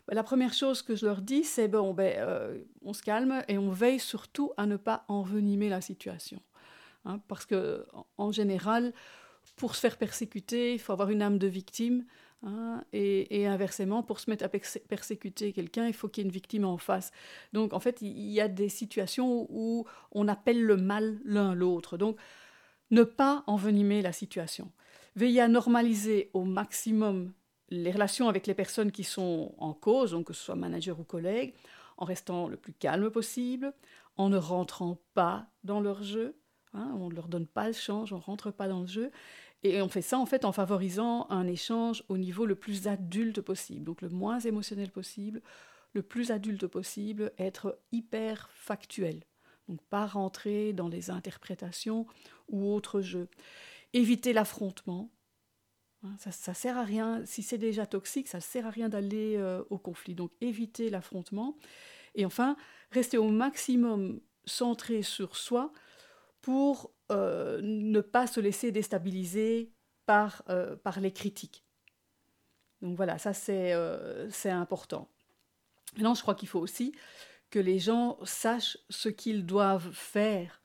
la 0.09 0.23
première 0.23 0.53
chose 0.53 0.83
que 0.83 0.97
je 0.97 1.07
leur 1.07 1.21
dis, 1.21 1.45
c'est 1.45 1.69
bon, 1.69 1.95
ben, 1.95 2.15
euh, 2.19 2.59
on 2.83 2.93
se 2.93 3.03
calme 3.03 3.43
et 3.49 3.59
on 3.59 3.71
veille 3.71 4.01
surtout 4.01 4.53
à 4.57 4.67
ne 4.67 4.77
pas 4.77 5.05
envenimer 5.09 5.69
la 5.69 5.81
situation. 5.81 6.41
Hein, 7.05 7.21
parce 7.29 7.47
que, 7.47 7.87
en 8.19 8.33
général, 8.33 8.93
pour 9.57 9.75
se 9.75 9.81
faire 9.81 9.97
persécuter, 9.97 10.75
il 10.75 10.79
faut 10.79 10.93
avoir 10.93 11.11
une 11.11 11.23
âme 11.23 11.39
de 11.39 11.47
victime. 11.47 12.05
Hein, 12.43 12.83
et, 12.95 13.47
inversement, 13.47 14.03
pour 14.03 14.19
se 14.19 14.31
mettre 14.31 14.45
à 14.45 14.49
persécuter 14.49 15.53
quelqu'un, 15.53 15.87
il 15.87 15.93
faut 15.93 16.09
qu'il 16.09 16.23
y 16.23 16.25
ait 16.25 16.29
une 16.29 16.33
victime 16.33 16.65
en 16.65 16.79
face. 16.79 17.11
Donc, 17.53 17.75
en 17.75 17.81
fait, 17.81 18.01
il 18.01 18.31
y 18.31 18.41
a 18.41 18.49
des 18.49 18.69
situations 18.69 19.47
où 19.51 19.87
on 20.13 20.29
appelle 20.29 20.63
le 20.63 20.77
mal 20.77 21.21
l'un 21.25 21.55
l'autre. 21.55 21.99
Donc, 21.99 22.17
ne 22.91 23.03
pas 23.03 23.45
envenimer 23.47 24.03
la 24.03 24.13
situation. 24.13 24.73
Veillez 25.17 25.43
à 25.43 25.49
normaliser 25.49 26.31
au 26.33 26.45
maximum 26.45 27.33
les 27.71 27.93
relations 27.93 28.29
avec 28.29 28.47
les 28.47 28.55
personnes 28.55 28.93
qui 28.93 29.05
sont 29.05 29.55
en 29.59 29.73
cause, 29.73 30.17
que 30.27 30.33
ce 30.33 30.43
soit 30.43 30.57
manager 30.57 30.99
ou 30.99 31.05
collègue, 31.05 31.55
en 31.97 32.05
restant 32.05 32.49
le 32.49 32.57
plus 32.57 32.73
calme 32.73 33.11
possible, 33.11 33.73
en 34.17 34.29
ne 34.29 34.37
rentrant 34.37 34.99
pas 35.15 35.47
dans 35.65 35.81
leur 35.81 36.03
jeu. 36.03 36.37
Hein, 36.73 36.93
on 36.99 37.09
ne 37.09 37.15
leur 37.15 37.29
donne 37.29 37.47
pas 37.47 37.67
le 37.67 37.73
change, 37.73 38.13
on 38.13 38.17
ne 38.19 38.23
rentre 38.23 38.51
pas 38.51 38.69
dans 38.69 38.81
le 38.81 38.87
jeu. 38.87 39.11
Et 39.63 39.83
on 39.83 39.89
fait 39.89 40.03
ça 40.03 40.19
en 40.19 40.27
fait 40.27 40.45
en 40.45 40.53
favorisant 40.53 41.27
un 41.31 41.47
échange 41.47 42.03
au 42.09 42.17
niveau 42.17 42.47
le 42.47 42.55
plus 42.55 42.89
adulte 42.89 43.41
possible, 43.43 43.85
donc 43.85 44.01
le 44.01 44.09
moins 44.09 44.41
émotionnel 44.41 44.91
possible, 44.91 45.43
le 45.93 46.03
plus 46.03 46.31
adulte 46.31 46.67
possible, 46.67 47.33
être 47.39 47.79
hyper 47.93 48.49
factuel. 48.55 49.23
Donc 49.69 49.83
pas 49.83 50.07
rentrer 50.07 50.73
dans 50.73 50.89
les 50.89 51.11
interprétations 51.11 52.07
ou 52.49 52.73
autres 52.73 53.03
jeux. 53.03 53.29
Éviter 53.93 54.33
l'affrontement, 54.33 55.11
ça, 56.19 56.33
ça 56.33 56.55
sert 56.55 56.79
à 56.79 56.85
rien, 56.85 57.25
si 57.27 57.43
c'est 57.43 57.59
déjà 57.59 57.87
toxique, 57.87 58.29
ça 58.29 58.41
sert 58.41 58.67
à 58.67 58.71
rien 58.71 58.89
d'aller 58.89 59.37
euh, 59.37 59.63
au 59.71 59.79
conflit. 59.79 60.15
Donc 60.15 60.33
éviter 60.41 60.91
l'affrontement. 60.91 61.57
Et 62.15 62.25
enfin, 62.25 62.57
rester 62.91 63.19
au 63.19 63.29
maximum 63.29 64.21
centré 64.45 65.03
sur 65.03 65.37
soi 65.37 65.73
pour 66.41 66.93
euh, 67.13 67.61
ne 67.63 68.01
pas 68.01 68.27
se 68.27 68.41
laisser 68.41 68.73
déstabiliser 68.73 69.73
par, 70.07 70.43
euh, 70.49 70.75
par 70.77 71.01
les 71.01 71.13
critiques. 71.13 71.65
Donc 72.81 72.97
voilà, 72.97 73.19
ça 73.19 73.35
c'est 73.35 73.75
important. 74.47 75.11
Maintenant, 75.97 76.15
je 76.15 76.23
crois 76.23 76.35
qu'il 76.35 76.49
faut 76.49 76.61
aussi 76.61 76.93
que 77.51 77.59
les 77.59 77.79
gens 77.79 78.19
sachent 78.25 78.79
ce 78.89 79.11
qu'ils 79.11 79.45
doivent 79.45 79.93
faire 79.93 80.60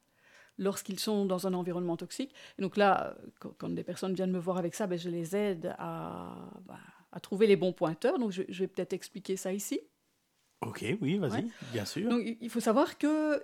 lorsqu'ils 0.57 0.99
sont 0.99 1.25
dans 1.25 1.47
un 1.47 1.53
environnement 1.53 1.97
toxique. 1.97 2.33
Et 2.57 2.61
donc 2.61 2.77
là, 2.77 3.15
quand, 3.39 3.69
des 3.69 3.83
personnes 3.83 4.13
viennent 4.13 4.31
me 4.31 4.39
voir 4.39 4.57
avec 4.57 4.75
ça, 4.75 4.87
ben, 4.87 4.97
je 4.97 5.09
les 5.09 5.35
aide 5.35 5.75
à, 5.77 6.35
bah, 6.65 6.79
à 7.11 7.19
trouver 7.19 7.47
les 7.47 7.55
bons 7.55 7.73
pointeurs. 7.73 8.19
Donc 8.19 8.31
je, 8.31 8.41
vais 8.41 8.67
peut-être 8.67 8.93
expliquer 8.93 9.37
ça 9.37 9.53
ici. 9.53 9.79
Ok, 10.61 10.85
oui, 11.01 11.17
vas-y, 11.17 11.47
bien 11.71 11.85
sûr. 11.85 12.09
Donc 12.09 12.23
il 12.39 12.49
faut 12.49 12.59
savoir 12.59 12.97
que 12.97 13.43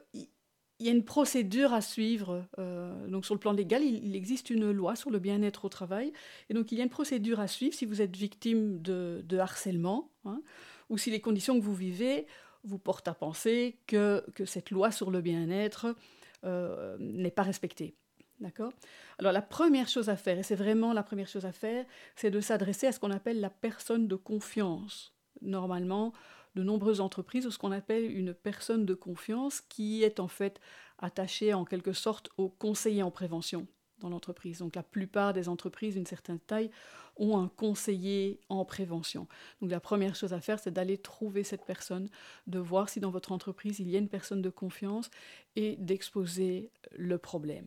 il 0.81 0.85
y 0.85 0.89
a 0.89 0.93
une 0.93 1.05
procédure 1.05 1.73
à 1.73 1.81
suivre. 1.81 2.43
Euh, 2.57 3.07
donc 3.07 3.25
sur 3.25 3.35
le 3.35 3.39
plan 3.39 3.51
légal, 3.51 3.83
il, 3.83 4.15
existe 4.15 4.49
une 4.49 4.71
loi 4.71 4.95
sur 4.95 5.11
le 5.11 5.19
bien-être 5.19 5.65
au 5.65 5.69
travail. 5.69 6.11
Et 6.49 6.55
donc 6.55 6.71
il 6.71 6.79
y 6.79 6.81
a 6.81 6.83
une 6.83 6.89
procédure 6.89 7.39
à 7.39 7.47
suivre 7.47 7.75
si 7.75 7.85
vous 7.85 8.01
êtes 8.01 8.15
victime 8.15 8.81
de, 8.81 9.21
de 9.23 9.37
harcèlement 9.37 10.09
hein, 10.25 10.41
ou 10.89 10.97
si 10.97 11.11
les 11.11 11.21
conditions 11.21 11.59
que 11.59 11.63
vous 11.63 11.75
vivez 11.75 12.25
vous 12.63 12.79
portent 12.79 13.07
à 13.07 13.13
penser 13.13 13.77
que, 13.85 14.25
que 14.33 14.45
cette 14.45 14.71
loi 14.71 14.91
sur 14.91 15.11
le 15.11 15.21
bien-être 15.21 15.95
euh, 16.43 16.97
n'est 16.99 17.31
pas 17.31 17.43
respecté. 17.43 17.95
D'accord? 18.39 18.73
Alors 19.19 19.31
la 19.31 19.41
première 19.41 19.87
chose 19.87 20.09
à 20.09 20.15
faire, 20.15 20.39
et 20.39 20.43
c'est 20.43 20.55
vraiment 20.55 20.93
la 20.93 21.03
première 21.03 21.27
chose 21.27 21.45
à 21.45 21.51
faire, 21.51 21.85
c'est 22.15 22.31
de 22.31 22.41
s'adresser 22.41 22.87
à 22.87 22.91
ce 22.91 22.99
qu'on 22.99 23.11
appelle 23.11 23.39
la 23.39 23.51
personne 23.51 24.07
de 24.07 24.15
confiance. 24.15 25.13
Normalement, 25.41 26.11
de 26.55 26.63
nombreuses 26.63 27.01
entreprises 27.01 27.45
ont 27.45 27.51
ce 27.51 27.59
qu'on 27.59 27.71
appelle 27.71 28.11
une 28.11 28.33
personne 28.33 28.85
de 28.85 28.93
confiance 28.95 29.61
qui 29.61 30.03
est 30.03 30.19
en 30.19 30.27
fait 30.27 30.59
attachée 30.97 31.53
en 31.53 31.65
quelque 31.65 31.93
sorte 31.93 32.29
au 32.37 32.49
conseiller 32.49 33.03
en 33.03 33.11
prévention 33.11 33.67
dans 34.01 34.09
l'entreprise. 34.09 34.59
Donc 34.59 34.75
la 34.75 34.83
plupart 34.83 35.33
des 35.33 35.47
entreprises 35.49 35.95
d'une 35.95 36.05
certaine 36.05 36.39
taille 36.39 36.69
ont 37.17 37.37
un 37.37 37.47
conseiller 37.47 38.39
en 38.49 38.65
prévention. 38.65 39.27
Donc 39.61 39.71
la 39.71 39.79
première 39.79 40.15
chose 40.15 40.33
à 40.33 40.41
faire, 40.41 40.59
c'est 40.59 40.71
d'aller 40.71 40.97
trouver 40.97 41.43
cette 41.43 41.65
personne, 41.65 42.09
de 42.47 42.59
voir 42.59 42.89
si 42.89 42.99
dans 42.99 43.11
votre 43.11 43.31
entreprise, 43.31 43.79
il 43.79 43.89
y 43.89 43.95
a 43.95 43.99
une 43.99 44.09
personne 44.09 44.41
de 44.41 44.49
confiance 44.49 45.09
et 45.55 45.75
d'exposer 45.77 46.71
le 46.95 47.17
problème. 47.17 47.65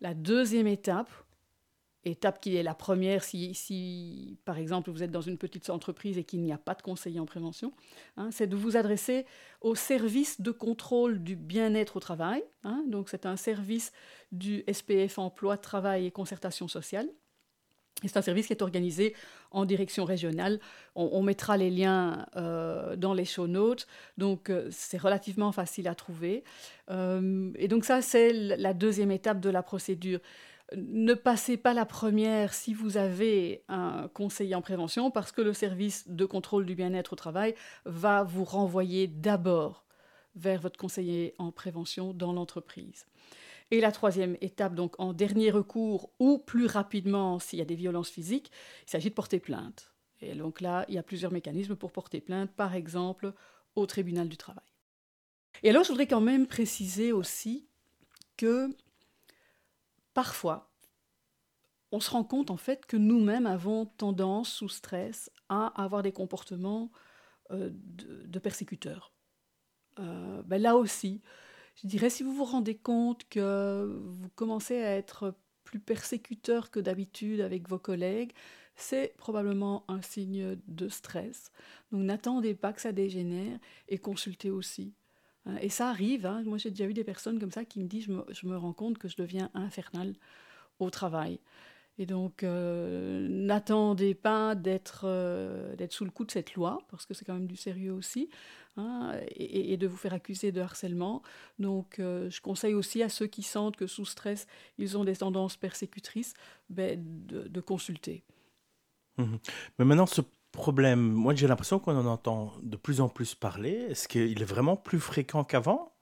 La 0.00 0.14
deuxième 0.14 0.66
étape, 0.66 1.10
étape 2.04 2.40
qui 2.40 2.56
est 2.56 2.62
la 2.62 2.74
première 2.74 3.22
si, 3.24 4.38
par 4.44 4.58
exemple, 4.58 4.90
vous 4.90 5.02
êtes 5.02 5.10
dans 5.10 5.20
une 5.20 5.38
petite 5.38 5.68
entreprise 5.70 6.18
et 6.18 6.24
qu'il 6.24 6.40
n'y 6.40 6.52
a 6.52 6.58
pas 6.58 6.74
de 6.74 6.82
conseiller 6.82 7.20
en 7.20 7.26
prévention, 7.26 7.72
hein, 8.16 8.30
c'est 8.30 8.46
de 8.46 8.56
vous 8.56 8.76
adresser 8.76 9.26
au 9.60 9.74
service 9.74 10.40
de 10.40 10.50
contrôle 10.50 11.22
du 11.22 11.36
bien-être 11.36 11.96
au 11.96 12.00
travail. 12.00 12.42
Hein. 12.64 12.84
donc, 12.86 13.08
c'est 13.08 13.26
un 13.26 13.36
service 13.36 13.92
du 14.32 14.64
SPF 14.70 15.18
Emploi, 15.18 15.56
Travail 15.58 16.06
et 16.06 16.10
Concertation 16.10 16.68
Sociale 16.68 17.08
C'est 18.02 18.16
un 18.16 18.22
service 18.22 18.46
qui 18.46 18.52
est 18.52 18.62
organisé 18.62 19.14
en 19.50 19.64
direction 19.64 20.04
régionale. 20.04 20.60
On, 20.94 21.22
mettra 21.22 21.56
les 21.56 21.70
liens 21.70 22.26
euh, 22.36 22.96
dans 22.96 23.12
les 23.12 23.24
show 23.24 23.46
notes, 23.46 23.86
donc 24.16 24.48
euh, 24.48 24.68
c'est 24.70 24.98
relativement 24.98 25.52
facile 25.52 25.88
à 25.88 25.94
trouver. 25.94 26.44
Euh, 26.90 27.50
et 27.56 27.68
donc 27.68 27.84
ça, 27.84 28.00
c'est 28.00 28.32
la 28.32 28.72
deuxième 28.72 29.10
étape 29.10 29.40
de 29.40 29.50
la 29.50 29.62
procédure. 29.62 30.20
Ne 30.76 31.14
passez 31.14 31.56
pas 31.56 31.74
la 31.74 31.84
première 31.84 32.54
si 32.54 32.74
vous 32.74 32.96
avez 32.96 33.64
un 33.68 34.08
conseiller 34.14 34.54
en 34.54 34.62
prévention, 34.62 35.10
parce 35.10 35.32
que 35.32 35.40
le 35.40 35.52
service 35.52 36.08
de 36.08 36.24
contrôle 36.24 36.64
du 36.64 36.74
bien-être 36.74 37.14
au 37.14 37.16
travail 37.16 37.54
va 37.84 38.22
vous 38.22 38.44
renvoyer 38.44 39.08
d'abord 39.08 39.84
vers 40.36 40.60
votre 40.60 40.78
conseiller 40.78 41.34
en 41.38 41.50
prévention 41.50 42.14
dans 42.14 42.32
l'entreprise. 42.32 43.06
Et 43.72 43.80
la 43.80 43.92
troisième 43.92 44.36
étape, 44.40 44.74
donc 44.74 44.94
en 44.98 45.12
dernier 45.12 45.50
recours 45.50 46.10
ou 46.18 46.38
plus 46.38 46.66
rapidement 46.66 47.38
s'il 47.38 47.58
y 47.58 47.62
a 47.62 47.66
des 47.66 47.74
violences 47.74 48.10
physiques, 48.10 48.50
il 48.86 48.90
s'agit 48.90 49.10
de 49.10 49.14
porter 49.14 49.40
plainte. 49.40 49.92
Et 50.20 50.34
donc 50.34 50.60
là, 50.60 50.84
il 50.88 50.94
y 50.94 50.98
a 50.98 51.02
plusieurs 51.02 51.32
mécanismes 51.32 51.76
pour 51.76 51.92
porter 51.92 52.20
plainte, 52.20 52.50
par 52.50 52.74
exemple 52.74 53.32
au 53.74 53.86
tribunal 53.86 54.28
du 54.28 54.36
travail. 54.36 54.64
Et 55.62 55.70
alors, 55.70 55.84
je 55.84 55.88
voudrais 55.88 56.06
quand 56.06 56.20
même 56.20 56.46
préciser 56.46 57.12
aussi 57.12 57.68
que 58.36 58.70
parfois, 60.20 60.70
on 61.92 61.98
se 61.98 62.10
rend 62.10 62.24
compte 62.24 62.50
en 62.50 62.58
fait 62.58 62.84
que 62.84 62.98
nous-mêmes 62.98 63.46
avons 63.46 63.86
tendance, 63.86 64.52
sous 64.52 64.68
stress, 64.68 65.30
à 65.48 65.68
avoir 65.82 66.02
des 66.02 66.12
comportements 66.12 66.92
euh, 67.52 67.70
de, 67.72 68.38
persécuteurs. 68.38 69.14
Euh, 69.98 70.42
ben 70.42 70.60
là 70.60 70.76
aussi, 70.76 71.22
je 71.76 71.86
dirais, 71.86 72.10
si 72.10 72.22
vous 72.22 72.34
vous 72.34 72.44
rendez 72.44 72.76
compte 72.76 73.26
que 73.30 73.98
vous 74.04 74.28
commencez 74.34 74.82
à 74.82 74.94
être 74.94 75.34
plus 75.64 75.80
persécuteur 75.80 76.70
que 76.70 76.80
d'habitude 76.80 77.40
avec 77.40 77.66
vos 77.66 77.78
collègues, 77.78 78.32
c'est 78.76 79.14
probablement 79.16 79.86
un 79.88 80.02
signe 80.02 80.58
de 80.68 80.88
stress. 80.90 81.50
Donc 81.92 82.02
n'attendez 82.02 82.54
pas 82.54 82.74
que 82.74 82.82
ça 82.82 82.92
dégénère 82.92 83.58
et 83.88 83.96
consultez 83.96 84.50
aussi. 84.50 84.92
Hein, 85.46 85.56
et 85.60 85.68
ça 85.68 85.88
arrive, 85.88 86.26
hein. 86.26 86.42
moi 86.44 86.58
j'ai 86.58 86.70
déjà 86.70 86.86
eu 86.86 86.94
des 86.94 87.04
personnes 87.04 87.38
comme 87.38 87.50
ça 87.50 87.64
qui 87.64 87.80
me 87.80 87.86
disent, 87.86 88.08
je 88.30 88.46
me, 88.46 88.56
rends 88.56 88.72
compte 88.72 88.98
que 88.98 89.08
je 89.08 89.16
deviens 89.16 89.50
infernal 89.54 90.14
au 90.78 90.90
travail. 90.90 91.40
Et 91.98 92.06
donc, 92.06 92.44
euh, 92.44 93.28
n'attendez 93.28 94.14
pas 94.14 94.54
euh, 95.04 95.76
d'être 95.76 95.92
sous 95.92 96.04
le 96.06 96.10
coup 96.10 96.24
de 96.24 96.30
cette 96.30 96.54
loi, 96.54 96.78
parce 96.88 97.04
que 97.04 97.12
c'est 97.12 97.26
quand 97.26 97.34
même 97.34 97.46
du 97.46 97.56
sérieux 97.56 97.92
aussi, 97.92 98.30
hein, 98.78 99.12
et, 99.36 99.76
de 99.76 99.86
vous 99.86 99.98
faire 99.98 100.14
accuser 100.14 100.50
de 100.50 100.62
harcèlement. 100.62 101.20
Donc, 101.58 101.98
euh, 101.98 102.30
je 102.30 102.40
conseille 102.40 102.72
aussi 102.72 103.02
à 103.02 103.10
ceux 103.10 103.26
qui 103.26 103.42
sentent 103.42 103.76
que 103.76 103.86
sous 103.86 104.06
stress, 104.06 104.46
ils 104.78 104.96
ont 104.96 105.04
des 105.04 105.16
tendances 105.16 105.58
persécutrices, 105.58 106.32
ben, 106.70 106.98
de, 107.26 107.60
consulter. 107.60 108.24
Mmh 109.18 109.36
Mais 109.78 109.84
maintenant, 109.84 110.06
ce 110.06 110.22
problème, 110.52 111.00
moi 111.00 111.34
j'ai 111.34 111.46
l'impression 111.46 111.78
qu'on 111.78 111.96
en 111.96 112.06
entend 112.06 112.52
de 112.62 112.76
plus 112.76 113.00
en 113.00 113.08
plus 113.08 113.34
parler. 113.34 113.86
Est-ce 113.90 114.08
qu'il 114.08 114.40
est 114.40 114.44
vraiment 114.44 114.76
plus 114.76 115.00
fréquent 115.00 115.44
qu'avant? 115.44 115.92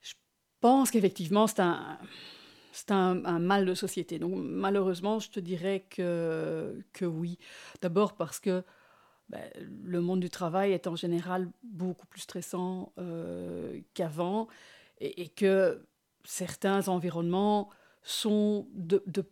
Je 0.00 0.14
pense 0.60 0.90
qu'effectivement, 0.90 1.46
c'est 1.46 1.60
un 1.60 1.98
c'est 2.74 2.90
un, 2.90 3.14
mal 3.38 3.66
de 3.66 3.74
société. 3.74 4.18
Donc 4.18 4.34
malheureusement, 4.36 5.20
je 5.20 5.30
te 5.30 5.38
dirais 5.38 5.86
que, 5.88 6.84
que 6.92 7.04
oui. 7.04 7.38
D'abord 7.80 8.16
parce 8.16 8.40
que 8.40 8.64
ben, 9.28 9.48
le 9.84 10.00
monde 10.00 10.18
du 10.18 10.28
travail 10.28 10.72
est 10.72 10.88
en 10.88 10.96
général 10.96 11.48
beaucoup 11.62 12.06
plus 12.06 12.22
stressant 12.22 12.92
euh, 12.98 13.80
qu'avant 13.94 14.48
et, 14.98 15.28
que 15.28 15.86
certains 16.24 16.88
environnements 16.88 17.70
sont, 18.02 18.66
de, 18.72 19.04
de, 19.06 19.24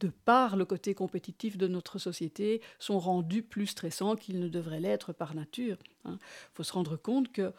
de, 0.00 0.08
par 0.24 0.56
le 0.56 0.64
côté 0.64 0.94
compétitif 0.94 1.56
de 1.56 1.68
notre 1.68 1.98
société, 1.98 2.60
sont 2.78 2.98
rendus 2.98 3.42
plus 3.42 3.68
stressants 3.68 4.16
qu'ils 4.16 4.40
ne 4.40 4.48
devraient 4.48 4.80
l'être 4.80 5.12
par 5.12 5.34
nature. 5.34 5.76
Il 6.04 6.12
hein. 6.12 6.18
faut 6.54 6.62
se 6.62 6.72
rendre 6.72 6.96
compte 6.96 7.30
que 7.32 7.52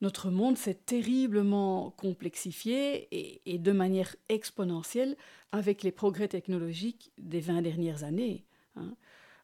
notre 0.00 0.30
monde 0.30 0.56
s'est 0.56 0.74
terriblement 0.74 1.90
complexifié 1.90 3.08
et, 3.44 3.58
de 3.58 3.72
manière 3.72 4.16
exponentielle 4.28 5.16
avec 5.52 5.82
les 5.82 5.92
progrès 5.92 6.28
technologiques 6.28 7.12
des 7.18 7.40
20 7.40 7.62
dernières 7.62 8.04
années. 8.04 8.44
Hein. 8.76 8.94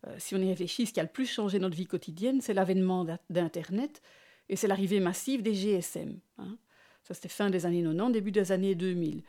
Euh, 0.07 0.15
si 0.19 0.35
on 0.35 0.39
y 0.39 0.49
réfléchit, 0.49 0.87
ce 0.87 0.93
qui 0.93 1.01
a 1.01 1.03
le 1.03 1.09
plus 1.09 1.27
changé 1.27 1.59
notre 1.59 1.77
vie 1.77 1.87
quotidienne, 1.87 2.41
c'est 2.41 2.55
l'avènement 2.55 3.07
d'Internet 3.29 4.01
et 4.49 4.57
c'est 4.57 4.69
l'arrivée 4.69 5.01
massive 5.01 5.43
des 5.43 5.55
GSM. 5.55 6.19
Hein. 6.39 6.57
Ça, 7.03 7.15
c'était 7.15 7.29
fin 7.29 7.51
des 7.51 7.67
années 7.67 7.83
90, 7.83 8.13
début 8.13 8.33
des 8.33 8.51
années 8.51 8.75
2000. 8.75 9.23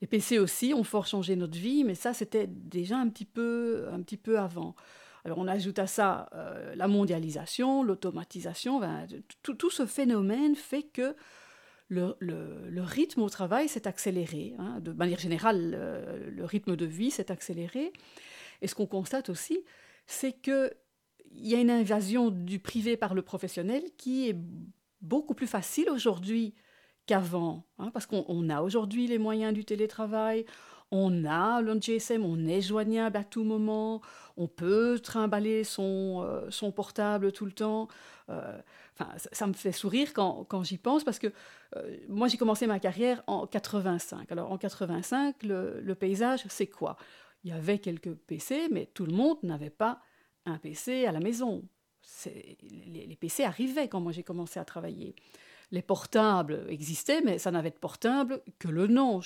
Les 0.00 0.06
PC 0.06 0.38
aussi 0.38 0.72
ont 0.74 0.84
fort 0.84 1.06
changé 1.06 1.36
notre 1.36 1.58
vie, 1.58 1.84
mais 1.84 1.94
ça, 1.94 2.14
c'était 2.14 2.46
déjà 2.46 2.96
un 2.96 3.08
petit 3.08 3.26
peu, 3.26 3.88
un 3.92 4.00
petit 4.00 4.16
peu 4.16 4.38
avant. 4.38 4.74
Alors 5.24 5.38
on 5.38 5.46
ajoute 5.46 5.78
à 5.78 5.86
ça 5.86 6.30
euh, 6.34 6.74
la 6.74 6.88
mondialisation, 6.88 7.82
l'automatisation, 7.82 8.80
tout, 9.42 9.70
ce 9.70 9.84
phénomène 9.84 10.54
fait 10.54 10.82
que 10.82 11.14
le, 11.88 12.14
rythme 12.80 13.22
au 13.22 13.28
travail 13.28 13.68
s'est 13.68 13.86
accéléré. 13.86 14.54
Hein. 14.58 14.80
De 14.80 14.92
manière 14.92 15.18
générale, 15.18 16.30
le, 16.34 16.44
rythme 16.44 16.76
de 16.76 16.86
vie 16.86 17.10
s'est 17.10 17.30
accéléré. 17.30 17.92
Et 18.62 18.68
ce 18.68 18.74
qu'on 18.74 18.86
constate 18.86 19.28
aussi, 19.28 19.64
c'est 20.06 20.32
qu'il 20.32 20.72
y 21.34 21.54
a 21.54 21.60
une 21.60 21.70
invasion 21.70 22.30
du 22.30 22.58
privé 22.58 22.96
par 22.96 23.14
le 23.14 23.22
professionnel 23.22 23.82
qui 23.98 24.28
est 24.28 24.36
beaucoup 25.02 25.34
plus 25.34 25.46
facile 25.46 25.90
aujourd'hui 25.90 26.54
qu'avant, 27.10 27.64
hein, 27.80 27.90
parce 27.92 28.06
qu'on 28.06 28.48
a 28.50 28.62
aujourd'hui 28.62 29.08
les 29.08 29.18
moyens 29.18 29.52
du 29.52 29.64
télétravail, 29.64 30.44
on 30.92 31.24
a 31.24 31.60
le 31.60 31.74
GSM, 31.74 32.24
on 32.24 32.46
est 32.46 32.60
joignable 32.60 33.16
à 33.16 33.24
tout 33.24 33.42
moment, 33.42 34.00
on 34.36 34.46
peut 34.46 35.00
trimballer 35.02 35.64
son, 35.64 36.22
euh, 36.24 36.48
son 36.50 36.70
portable 36.70 37.32
tout 37.32 37.46
le 37.46 37.50
temps. 37.50 37.88
Euh, 38.28 38.56
ça, 39.32 39.48
me 39.48 39.54
fait 39.54 39.72
sourire 39.72 40.12
quand, 40.14 40.44
quand 40.48 40.62
j'y 40.62 40.78
pense 40.78 41.02
parce 41.02 41.18
que 41.18 41.32
euh, 41.74 41.96
moi 42.08 42.28
j'ai 42.28 42.36
commencé 42.36 42.68
ma 42.68 42.78
carrière 42.78 43.24
en 43.26 43.44
85. 43.44 44.30
Alors 44.30 44.52
en 44.52 44.56
85, 44.56 45.42
le, 45.42 45.80
le 45.80 45.94
paysage 45.96 46.44
c'est 46.48 46.68
quoi? 46.68 46.96
Il 47.42 47.50
y 47.50 47.52
avait 47.52 47.80
quelques 47.80 48.14
PC, 48.14 48.68
mais 48.70 48.86
tout 48.86 49.06
le 49.06 49.12
monde 49.12 49.38
n'avait 49.42 49.70
pas 49.70 50.00
un 50.46 50.58
PC 50.58 51.06
à 51.06 51.12
la 51.12 51.18
maison. 51.18 51.64
Les, 52.62 53.16
PC 53.18 53.42
arrivaient 53.42 53.88
quand 53.88 54.00
moi 54.00 54.12
j'ai 54.12 54.22
commencé 54.22 54.60
à 54.60 54.64
travailler. 54.64 55.16
Les 55.70 55.82
portables 55.82 56.66
existaient, 56.68 57.22
mais 57.22 57.38
ça 57.38 57.50
n'avait 57.50 57.70
de 57.70 57.76
portable 57.76 58.42
que 58.58 58.68
le 58.68 58.86
nom 58.86 59.20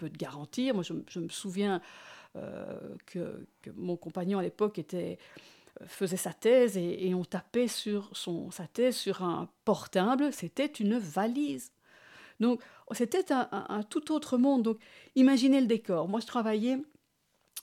peux 0.00 0.08
te 0.08 0.16
garantir. 0.16 0.74
Moi, 0.74 0.82
je, 0.82 1.18
me 1.18 1.28
souviens 1.28 1.80
euh, 2.36 2.96
que, 3.06 3.46
mon 3.76 3.96
compagnon 3.96 4.38
à 4.38 4.42
l'époque 4.42 4.80
euh, 4.94 5.16
faisait 5.86 6.16
sa 6.16 6.32
thèse 6.32 6.76
et, 6.76 7.14
on 7.14 7.24
tapait 7.24 7.68
sur 7.68 8.08
son, 8.12 8.50
sa 8.50 8.66
thèse 8.66 8.96
sur 8.96 9.22
un 9.22 9.48
portable, 9.64 10.32
c'était 10.32 10.66
une 10.66 10.98
valise. 10.98 11.70
Donc 12.40 12.62
c'était 12.92 13.30
un, 13.32 13.82
tout 13.82 14.12
autre 14.12 14.38
monde. 14.38 14.62
Donc 14.62 14.78
imaginez 15.14 15.60
le 15.60 15.66
décor. 15.66 16.08
Moi 16.08 16.20
je 16.20 16.26
travaillais, 16.26 16.78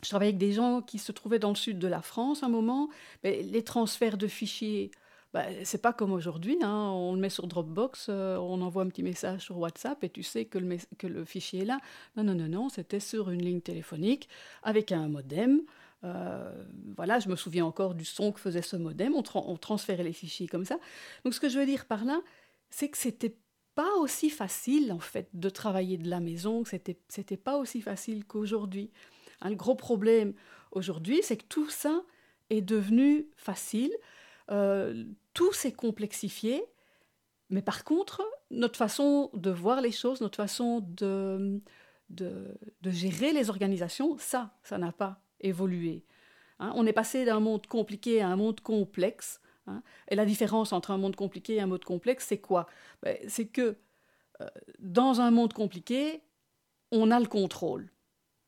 je 0.04 0.10
travaillais 0.10 0.30
avec 0.30 0.38
des 0.38 0.52
gens 0.52 0.84
qui 0.84 1.00
se 1.00 1.12
trouvaient 1.12 1.39
dans 1.39 1.50
le 1.50 1.56
sud 1.56 1.80
de 1.80 1.88
la 1.88 2.04
France 2.04 2.43
à 2.43 2.45
un 2.45 2.50
moment. 2.50 2.89
Mais 3.23 3.41
les 3.41 3.63
transferts 3.63 4.17
de 4.17 4.28
fichiers 4.28 4.91
bah, 5.34 5.46
c'est 5.63 5.82
pas 5.82 5.94
comme 5.94 6.13
aujourd'hui, 6.13 6.58
hein. 6.62 6.92
on 6.94 7.13
le 7.13 7.20
met 7.20 7.30
sur 7.30 7.48
Dropbox, 7.48 8.08
euh, 8.10 8.38
on 8.38 8.62
envoie 8.62 8.84
un 8.84 8.88
petit 8.88 9.04
message 9.04 9.42
sur 9.42 9.58
WhatsApp 9.58 10.04
et 10.04 10.10
tu 10.10 10.24
sais 10.24 10.46
que 10.46 10.58
le, 10.58 10.78
que 10.98 11.08
le 11.08 11.26
fichier 11.26 11.62
est 11.62 11.66
là. 11.66 11.80
Non, 12.16 12.24
non, 12.24 12.34
non, 12.34 12.48
non, 12.48 12.70
c'était 12.70 13.02
sur 13.02 13.30
une 13.30 13.44
ligne 13.44 13.62
téléphonique 13.62 14.30
avec 14.63 14.92
un 14.92 15.10
modem. 15.10 15.62
Euh, 16.04 16.52
voilà, 16.96 17.20
je 17.20 17.28
me 17.28 17.36
souviens 17.36 17.66
encore 17.66 17.94
du 17.94 18.06
son 18.06 18.32
que 18.32 18.40
faisait 18.40 18.62
ce 18.62 18.78
modem, 18.78 19.16
on, 19.16 19.24
on, 19.36 19.58
transférait 19.58 20.04
les 20.04 20.13
fichiers 20.13 20.48
comme 20.48 20.63
ça. 20.63 20.78
Donc 21.24 21.34
ce 21.34 21.40
que 21.40 21.50
je 21.50 21.60
veux 21.60 21.66
dire 21.66 21.86
par 21.86 22.06
là, 22.06 22.22
c'est 22.70 22.90
que 22.90 22.98
c'était 22.98 23.36
pas 23.76 23.96
aussi 24.00 24.30
facile 24.30 24.92
en 24.92 25.00
fait 25.00 25.30
de 25.34 25.50
travailler 25.50 25.98
de 25.98 26.10
la 26.10 26.20
maison, 26.20 26.63
que 26.63 26.70
c'était, 26.70 26.98
c'était 27.10 27.38
pas 27.38 27.58
aussi 27.58 27.82
facile 27.82 28.26
qu'aujourd'hui. 28.26 28.92
Un 29.42 29.54
gros 29.54 29.76
problème 29.76 30.34
aujourd'hui, 30.72 31.20
c'est 31.22 31.38
que 31.38 31.46
tout 31.48 31.70
ça 31.70 32.02
est 32.50 32.62
devenu 32.62 33.28
facile. 33.36 33.92
Euh, 34.51 35.05
tout 35.33 35.53
s'est 35.53 35.73
complexifié, 35.73 36.63
mais 37.49 37.62
par 37.62 37.83
contre, 37.83 38.23
notre 38.51 38.77
façon 38.77 39.29
de 39.33 39.51
voir 39.51 39.81
les 39.81 39.91
choses, 39.91 40.21
notre 40.21 40.38
façon 40.38 40.79
de, 40.81 41.62
de, 42.10 42.57
gérer 42.86 43.33
les 43.33 43.49
organisations, 43.49 44.17
ça, 44.17 44.51
ça 44.63 44.77
n'a 44.77 44.91
pas 44.91 45.21
évolué. 45.39 46.05
Hein. 46.60 46.71
on 46.75 46.88
est 46.88 46.93
passé 46.93 47.25
d'un 47.25 47.39
monde 47.39 47.67
compliqué 47.67 48.21
à 48.21 48.29
un 48.29 48.36
monde 48.36 48.62
complexe. 48.62 49.39
Hein. 49.69 49.83
et 50.07 50.15
la 50.15 50.25
différence 50.25 50.71
entre 50.71 50.91
un 50.91 50.97
monde 50.97 51.17
compliqué 51.17 51.55
et 51.55 51.60
un 51.60 51.67
monde 51.67 51.83
complexe, 51.83 52.27
c'est 52.27 52.38
quoi? 52.38 52.67
Ben, 53.03 53.17
C'est 53.27 53.47
que 53.47 53.75
euh, 54.41 54.47
dans 54.79 55.19
un 55.19 55.29
monde 55.29 55.51
compliqué, 55.51 56.21
on 56.91 57.12
a 57.12 57.19
le 57.19 57.27
contrôle. 57.27 57.91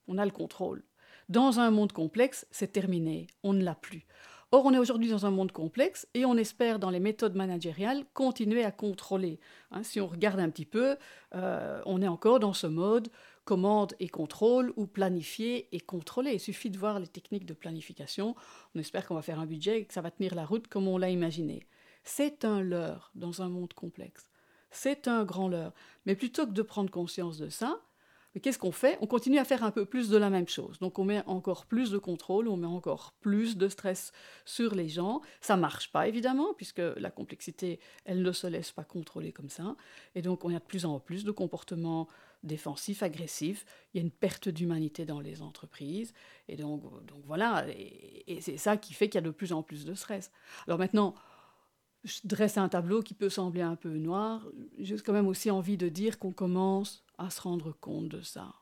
On 0.08 0.18
a 0.18 0.26
le 0.26 0.32
contrôle. 0.32 0.84
Dans 1.28 1.60
un 1.60 1.72
monde 1.72 1.92
complexe, 1.92 2.48
c'est 2.52 2.72
terminé. 2.72 3.28
On 3.44 3.54
ne 3.54 3.64
l'a 3.64 3.76
plus. 3.76 4.06
Or, 4.52 4.66
on 4.66 4.74
est 4.74 4.80
aujourd'hui 4.80 5.10
dans 5.10 5.28
un 5.28 5.32
monde 5.32 5.52
complexe 5.52 6.08
et 6.16 6.26
on 6.26 6.36
espère, 6.36 6.80
dans 6.80 6.90
les 6.90 7.00
méthodes 7.00 7.36
managériales, 7.36 8.04
continuer 8.16 8.64
à 8.64 8.72
contrôler. 8.72 9.40
Hein, 9.70 9.84
si 9.84 10.02
on 10.02 10.08
regarde 10.08 10.40
un 10.40 10.50
petit 10.50 10.66
peu, 10.66 10.98
euh, 11.36 11.82
on 11.86 12.02
est 12.02 12.08
encore 12.08 12.40
dans 12.40 12.54
ce 12.54 12.66
mode 12.66 13.10
commande 13.46 13.94
et 14.00 14.10
contrôle 14.10 14.74
ou 14.76 14.88
planifier 14.88 15.68
et 15.72 15.80
contrôler. 15.80 16.34
Il 16.34 16.40
suffit 16.40 16.70
de 16.70 16.78
voir 16.78 17.00
les 17.00 17.08
techniques 17.08 17.46
de 17.46 17.54
planification. 17.54 18.36
On 18.76 18.80
espère 18.80 19.08
qu'on 19.08 19.16
va 19.16 19.22
faire 19.22 19.40
un 19.40 19.46
budget 19.46 19.82
et 19.82 19.86
que 19.86 19.94
ça 19.94 20.02
va 20.02 20.12
tenir 20.12 20.34
la 20.34 20.46
route 20.46 20.68
comme 20.68 20.88
on 20.88 20.98
l'a 20.98 21.10
imaginé. 21.10 21.66
C'est 22.04 22.44
un 22.44 22.62
leurre 22.62 23.12
dans 23.16 23.42
un 23.42 23.50
monde 23.50 23.74
complexe. 23.74 24.30
C'est 24.72 25.08
un 25.08 25.26
grand 25.26 25.48
leurre. 25.48 25.74
Mais 26.06 26.16
plutôt 26.16 26.46
que 26.46 26.52
de 26.52 26.62
prendre 26.62 26.92
conscience 26.92 27.38
de 27.38 27.50
ça, 27.50 27.82
qu'est-ce 28.38 28.60
qu'on 28.60 28.72
fait? 28.72 28.98
On 29.02 29.08
continue 29.08 29.40
à 29.40 29.46
faire 29.46 29.64
un 29.64 29.72
peu 29.72 29.86
plus 29.86 30.10
de 30.10 30.18
la 30.18 30.30
même 30.30 30.48
chose. 30.48 30.78
Donc 30.80 31.00
on 31.00 31.06
met 31.06 31.24
encore 31.26 31.66
plus 31.66 31.90
de 31.92 31.98
contrôle, 31.98 32.48
on 32.48 32.58
met 32.58 32.68
encore 32.68 33.14
plus 33.20 33.58
de 33.58 33.68
stress 33.68 34.12
sur 34.46 34.76
les 34.76 34.88
gens. 34.88 35.22
Ça 35.42 35.58
marche 35.58 35.92
pas 35.92 36.08
évidemment, 36.08 36.54
puisque 36.54 36.82
la 36.98 37.10
complexité, 37.10 37.80
elle 38.06 38.22
ne 38.22 38.32
se 38.32 38.48
laisse 38.48 38.72
pas 38.72 38.84
contrôler 38.84 39.32
comme 39.32 39.50
ça. 39.50 39.76
Et 40.16 40.22
donc 40.22 40.46
on 40.46 40.56
a 40.56 40.60
de 40.60 40.64
plus 40.64 40.86
en 40.86 41.00
plus 41.00 41.24
de 41.24 41.32
comportements 41.32 42.08
défensifs, 42.44 43.04
agressifs. 43.04 43.66
Il 43.94 43.98
y 43.98 44.00
a 44.00 44.04
une 44.04 44.12
perte 44.12 44.48
d'humanité 44.48 45.06
dans 45.06 45.20
les 45.20 45.42
entreprises. 45.42 46.14
Et 46.48 46.56
donc, 46.56 46.84
donc 47.06 47.24
voilà, 47.26 47.66
et 47.68 48.40
c'est 48.42 48.58
ça 48.58 48.78
qui 48.78 48.94
fait 48.94 49.10
qu'il 49.10 49.16
y 49.16 49.24
a 49.24 49.28
de 49.28 49.32
plus 49.32 49.54
en 49.54 49.64
plus 49.64 49.86
de 49.86 49.94
stress. 49.94 50.32
Alors 50.68 50.80
maintenant, 50.80 51.16
je 52.04 52.20
dresse 52.24 52.58
un 52.58 52.70
tableau 52.70 53.02
qui 53.02 53.14
peut 53.14 53.30
sembler 53.30 53.62
un 53.62 53.76
peu 53.76 53.98
noir. 53.98 54.48
J'ai 54.78 54.98
quand 54.98 55.14
même 55.14 55.28
aussi 55.28 55.52
envie 55.52 55.78
de 55.78 55.90
dire 55.90 56.20
qu'on 56.20 56.32
commence 56.32 57.04
à 57.18 57.30
se 57.30 57.42
rendre 57.42 57.76
compte 57.80 58.10
de 58.10 58.22
ça. 58.22 58.54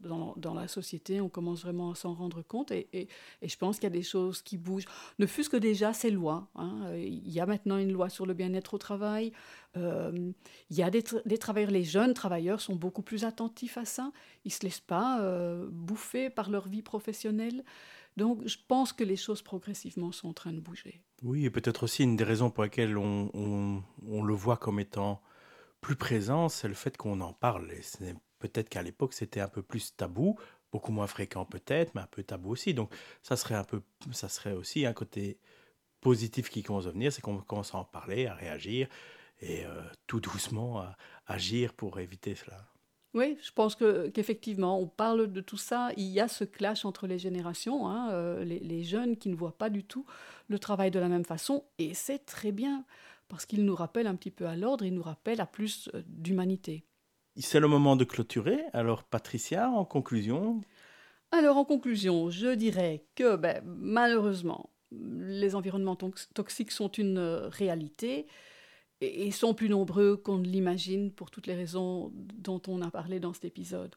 Dans, 0.00 0.34
dans, 0.36 0.52
la 0.52 0.68
société, 0.68 1.22
on 1.22 1.30
commence 1.30 1.62
vraiment 1.62 1.90
à 1.92 1.94
s'en 1.94 2.12
rendre 2.12 2.42
compte 2.42 2.70
et, 2.70 2.86
et, 2.92 3.08
je 3.42 3.56
pense 3.56 3.76
qu'il 3.76 3.84
y 3.84 3.86
a 3.86 3.90
des 3.96 4.02
choses 4.02 4.42
qui 4.42 4.58
bougent. 4.58 4.84
Ne 5.18 5.24
fût-ce 5.24 5.48
que 5.48 5.56
déjà 5.56 5.94
ces 5.94 6.10
lois. 6.10 6.48
Hein. 6.54 6.92
Il 6.96 7.30
y 7.30 7.40
a 7.40 7.46
maintenant 7.46 7.78
une 7.78 7.92
loi 7.92 8.10
sur 8.10 8.26
le 8.26 8.34
bien-être 8.34 8.74
au 8.74 8.78
travail. 8.78 9.32
Euh, 9.78 10.32
il 10.68 10.76
y 10.76 10.82
a 10.82 10.90
des, 10.90 11.02
des, 11.24 11.38
travailleurs, 11.38 11.70
les 11.70 11.82
jeunes 11.82 12.12
travailleurs 12.12 12.60
sont 12.60 12.76
beaucoup 12.76 13.00
plus 13.00 13.24
attentifs 13.24 13.78
à 13.78 13.86
ça. 13.86 14.12
Ils 14.44 14.48
ne 14.48 14.52
se 14.52 14.62
laissent 14.64 14.80
pas 14.80 15.22
euh, 15.22 15.66
bouffer 15.70 16.28
par 16.28 16.50
leur 16.50 16.68
vie 16.68 16.82
professionnelle. 16.82 17.64
Donc 18.16 18.46
je 18.46 18.56
pense 18.68 18.92
que 18.92 19.04
les 19.04 19.16
choses 19.16 19.42
progressivement 19.42 20.12
sont 20.12 20.28
en 20.28 20.32
train 20.32 20.52
de 20.52 20.60
bouger. 20.60 21.02
Oui, 21.22 21.44
et 21.44 21.50
peut-être 21.50 21.84
aussi 21.84 22.02
une 22.02 22.16
des 22.16 22.24
raisons 22.24 22.50
pour 22.50 22.64
lesquelles 22.64 22.96
on, 22.96 23.82
le 24.02 24.34
voit 24.34 24.56
comme 24.56 24.80
étant 24.80 25.22
plus 25.80 25.96
présent, 25.96 26.48
c'est 26.48 26.68
le 26.68 26.74
fait 26.74 26.96
qu'on 26.96 27.20
en 27.20 27.32
parle. 27.32 27.70
Peut-être 28.38 28.68
qu'à 28.68 28.82
l'époque, 28.82 29.12
c'était 29.12 29.40
un 29.40 29.48
peu 29.48 29.62
plus 29.62 29.94
tabou, 29.96 30.38
beaucoup 30.72 30.92
moins 30.92 31.06
fréquent 31.06 31.44
peut-être, 31.44 31.94
mais 31.94 32.02
un 32.02 32.06
peu 32.06 32.22
tabou 32.22 32.50
aussi. 32.50 32.74
Donc 32.74 32.94
ça 33.22 33.36
serait, 33.36 33.54
un 33.54 33.64
peu, 33.64 33.82
ça 34.12 34.28
serait 34.28 34.52
aussi 34.52 34.86
un 34.86 34.92
côté 34.92 35.38
positif 36.00 36.50
qui 36.50 36.62
commence 36.62 36.86
à 36.86 36.90
venir, 36.90 37.12
c'est 37.12 37.22
qu'on 37.22 37.38
commence 37.38 37.74
à 37.74 37.78
en 37.78 37.84
parler, 37.84 38.26
à 38.26 38.34
réagir, 38.34 38.88
et 39.40 39.66
euh, 39.66 39.82
tout 40.06 40.20
doucement 40.20 40.80
à 40.80 40.96
agir 41.26 41.74
pour 41.74 41.98
éviter 41.98 42.34
cela. 42.34 42.66
Oui, 43.16 43.38
je 43.40 43.50
pense 43.50 43.74
que, 43.74 44.08
qu'effectivement, 44.08 44.78
on 44.78 44.86
parle 44.86 45.32
de 45.32 45.40
tout 45.40 45.56
ça. 45.56 45.88
Il 45.96 46.04
y 46.04 46.20
a 46.20 46.28
ce 46.28 46.44
clash 46.44 46.84
entre 46.84 47.06
les 47.06 47.18
générations, 47.18 47.88
hein, 47.88 48.10
euh, 48.10 48.44
les, 48.44 48.58
les, 48.58 48.84
jeunes 48.84 49.16
qui 49.16 49.30
ne 49.30 49.34
voient 49.34 49.56
pas 49.56 49.70
du 49.70 49.84
tout 49.84 50.04
le 50.48 50.58
travail 50.58 50.90
de 50.90 50.98
la 50.98 51.08
même 51.08 51.24
façon, 51.24 51.64
et 51.78 51.94
c'est 51.94 52.26
très 52.26 52.52
bien, 52.52 52.84
parce 53.28 53.46
qu'il 53.46 53.64
nous 53.64 53.74
rappelle 53.74 54.06
un 54.06 54.16
petit 54.16 54.30
peu 54.30 54.46
à 54.46 54.54
l'ordre, 54.54 54.84
il 54.84 54.92
nous 54.92 55.02
rappelle 55.02 55.40
à 55.40 55.46
plus 55.46 55.88
euh, 55.94 56.02
d'humanité. 56.06 56.84
C'est 57.38 57.58
le 57.58 57.68
moment 57.68 57.96
de 57.96 58.04
clôturer. 58.04 58.60
Alors, 58.74 59.02
Patricia, 59.02 59.70
en 59.70 59.86
conclusion 59.86 60.60
Alors, 61.32 61.56
en 61.56 61.64
conclusion, 61.64 62.28
je 62.28 62.54
dirais 62.54 63.06
que, 63.14 63.36
ben, 63.36 63.62
malheureusement, 63.64 64.68
les 64.92 65.54
environnements 65.54 65.96
toxiques 65.96 66.70
sont 66.70 66.88
une 66.88 67.16
euh, 67.16 67.48
réalité 67.48 68.26
et 69.00 69.30
sont 69.30 69.54
plus 69.54 69.68
nombreux 69.68 70.16
qu'on 70.16 70.38
ne 70.38 70.46
l'imagine 70.46 71.12
pour 71.12 71.30
toutes 71.30 71.46
les 71.46 71.54
raisons 71.54 72.10
dont 72.14 72.62
on 72.66 72.80
a 72.82 72.90
parlé 72.90 73.20
dans 73.20 73.32
cet 73.32 73.44
épisode. 73.44 73.94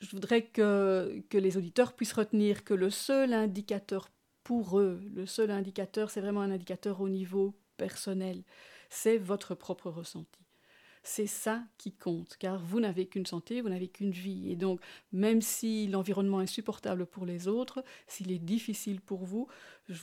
Je 0.00 0.10
voudrais 0.10 0.42
que, 0.42 1.22
que 1.28 1.38
les 1.38 1.56
auditeurs 1.56 1.94
puissent 1.94 2.14
retenir 2.14 2.64
que 2.64 2.74
le 2.74 2.90
seul 2.90 3.32
indicateur 3.32 4.08
pour 4.42 4.80
eux, 4.80 5.00
le 5.14 5.26
seul 5.26 5.50
indicateur, 5.50 6.10
c'est 6.10 6.20
vraiment 6.20 6.40
un 6.40 6.50
indicateur 6.50 7.00
au 7.00 7.08
niveau 7.08 7.54
personnel, 7.76 8.42
c'est 8.88 9.18
votre 9.18 9.54
propre 9.54 9.90
ressenti. 9.90 10.40
C'est 11.02 11.26
ça 11.26 11.62
qui 11.78 11.92
compte, 11.92 12.36
car 12.38 12.62
vous 12.62 12.78
n'avez 12.78 13.06
qu'une 13.06 13.24
santé, 13.24 13.62
vous 13.62 13.70
n'avez 13.70 13.88
qu'une 13.88 14.10
vie. 14.10 14.50
Et 14.50 14.56
donc, 14.56 14.80
même 15.12 15.40
si 15.40 15.86
l'environnement 15.86 16.42
est 16.42 16.46
supportable 16.46 17.06
pour 17.06 17.24
les 17.24 17.48
autres, 17.48 17.82
s'il 18.06 18.30
est 18.30 18.38
difficile 18.38 19.00
pour 19.00 19.24
vous, 19.24 19.48
je 19.88 19.96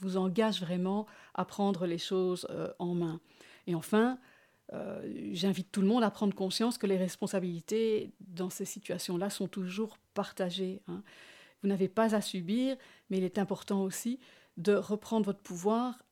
vous, 0.00 0.16
engage 0.16 0.60
vraiment 0.60 1.06
à 1.34 1.44
prendre 1.44 1.86
les 1.86 1.98
choses 1.98 2.46
euh, 2.50 2.72
en 2.78 2.94
main. 2.94 3.20
Et 3.66 3.74
enfin, 3.74 4.18
euh, 4.72 5.28
j'invite 5.32 5.72
tout 5.72 5.80
le 5.80 5.88
monde 5.88 6.04
à 6.04 6.10
prendre 6.10 6.34
conscience 6.34 6.78
que 6.78 6.86
les 6.86 6.96
responsabilités 6.96 8.12
dans 8.20 8.50
ces 8.50 8.64
situations-là 8.64 9.30
sont 9.30 9.48
toujours 9.48 9.98
partagées. 10.14 10.82
Hein. 10.86 11.02
Vous 11.62 11.68
n'avez 11.68 11.88
pas 11.88 12.14
à 12.14 12.20
subir, 12.20 12.76
mais 13.10 13.18
il 13.18 13.24
est 13.24 13.38
important 13.38 13.82
aussi 13.82 14.20
de 14.56 14.74
reprendre 14.74 15.26
votre 15.26 15.40
pouvoir, 15.40 16.02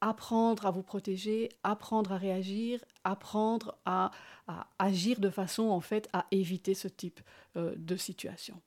apprendre 0.00 0.66
à 0.66 0.70
vous 0.70 0.82
protéger, 0.82 1.50
apprendre 1.62 2.12
à 2.12 2.16
réagir, 2.16 2.84
apprendre 3.04 3.76
à, 3.84 4.10
à 4.48 4.66
agir 4.78 5.20
de 5.20 5.30
façon 5.30 5.68
en 5.68 5.80
fait 5.80 6.08
à 6.12 6.26
éviter 6.30 6.74
ce 6.74 6.88
type 6.88 7.20
euh, 7.56 7.74
de 7.76 7.96
situation. 7.96 8.60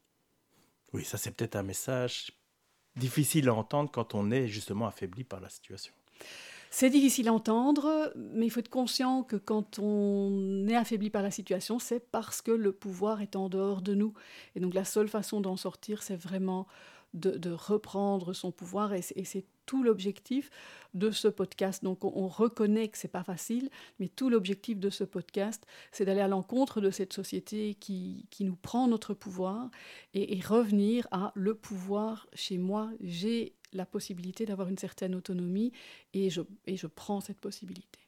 Oui, 0.93 1.04
ça 1.04 1.17
c'est 1.17 1.32
peut-être 1.32 1.56
un 1.56 1.63
message 1.63 2.32
difficile 2.96 3.50
à 3.50 3.54
entendre 3.54 3.89
quand 3.91 4.13
on 4.15 4.32
est 4.32 4.48
justement 4.48 4.88
affaibli 4.88 5.24
par 5.24 5.39
la 5.39 5.50
situation. 5.50 5.93
C'est 6.76 6.89
difficile 6.89 7.28
à 7.28 7.34
entendre, 7.34 8.12
mais 8.15 8.48
il 8.48 8.50
faut 8.50 8.60
être 8.60 8.67
conscient 8.67 9.22
que 9.22 9.36
quand 9.36 9.78
on 9.78 10.65
est 10.67 10.76
affaibli 10.76 11.12
par 11.12 11.22
la 11.22 11.30
situation, 11.30 11.78
c'est 11.78 12.00
parce 12.00 12.41
que 12.41 12.50
le 12.50 12.72
pouvoir 12.72 13.22
est 13.22 13.36
en 13.36 13.48
dehors 13.48 13.84
de 13.84 13.93
nous. 13.93 14.15
Et 14.56 14.60
donc 14.60 14.74
la 14.74 14.84
seule 14.84 15.08
façon 15.08 15.39
d'en 15.39 15.56
sortir, 15.56 16.02
c'est 16.02 16.15
vraiment 16.15 16.65
de, 17.13 17.52
reprendre 17.52 18.34
son 18.34 18.52
pouvoir. 18.52 18.93
Et 18.93 19.02
c'est 19.02 19.45
tout 19.65 19.84
l'objectif 19.84 20.49
de 20.93 21.12
ce 21.12 21.28
podcast. 21.28 21.84
Donc 21.84 22.04
on, 22.04 22.12
on 22.15 22.28
reconnaît 22.28 22.89
que 22.89 22.97
c'est 22.97 23.08
pas 23.08 23.23
facile, 23.23 23.69
mais 23.99 24.08
tout 24.08 24.30
l'objectif 24.30 24.80
de 24.80 24.89
ce 24.89 25.04
podcast, 25.04 25.65
c'est 25.91 26.06
d'aller 26.06 26.21
à 26.21 26.28
l'encontre 26.28 26.82
de 26.82 26.91
cette 26.91 27.13
société 27.13 27.76
qui, 27.76 28.26
qui, 28.30 28.43
nous 28.43 28.56
prend 28.56 28.88
notre 28.88 29.13
pouvoir 29.13 29.69
et, 30.13 30.38
et 30.38 30.41
revenir 30.41 31.08
à 31.12 31.32
le 31.36 31.56
pouvoir 31.56 32.28
chez 32.34 32.58
moi. 32.58 32.89
J'ai 32.99 33.54
la 33.73 33.86
possibilité 33.86 34.45
d'avoir 34.45 34.67
une 34.67 34.78
certaine 34.78 35.15
autonomie 35.15 35.71
et 36.13 36.30
je, 36.30 36.41
et 36.65 36.78
je 36.78 36.88
prends 36.88 37.21
cette 37.21 37.39
possibilité. 37.39 38.03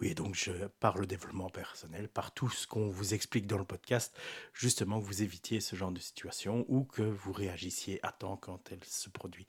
Oui, 0.00 0.14
donc 0.14 0.34
je, 0.36 0.52
par 0.78 0.96
le 0.96 1.06
développement 1.06 1.50
personnel, 1.50 2.08
par 2.08 2.32
tout 2.32 2.48
ce 2.48 2.66
qu'on 2.68 2.88
vous 2.88 3.14
explique 3.14 3.48
dans 3.48 3.58
le 3.58 3.64
podcast, 3.64 4.16
justement 4.52 5.00
vous 5.00 5.22
évitiez 5.22 5.60
ce 5.60 5.74
genre 5.74 5.90
de 5.90 5.98
situation 5.98 6.64
ou 6.68 6.84
que 6.84 7.02
vous 7.02 7.32
réagissiez 7.32 7.98
à 8.04 8.12
temps 8.12 8.36
quand 8.36 8.70
elle 8.70 8.84
se 8.84 9.08
produit. 9.08 9.46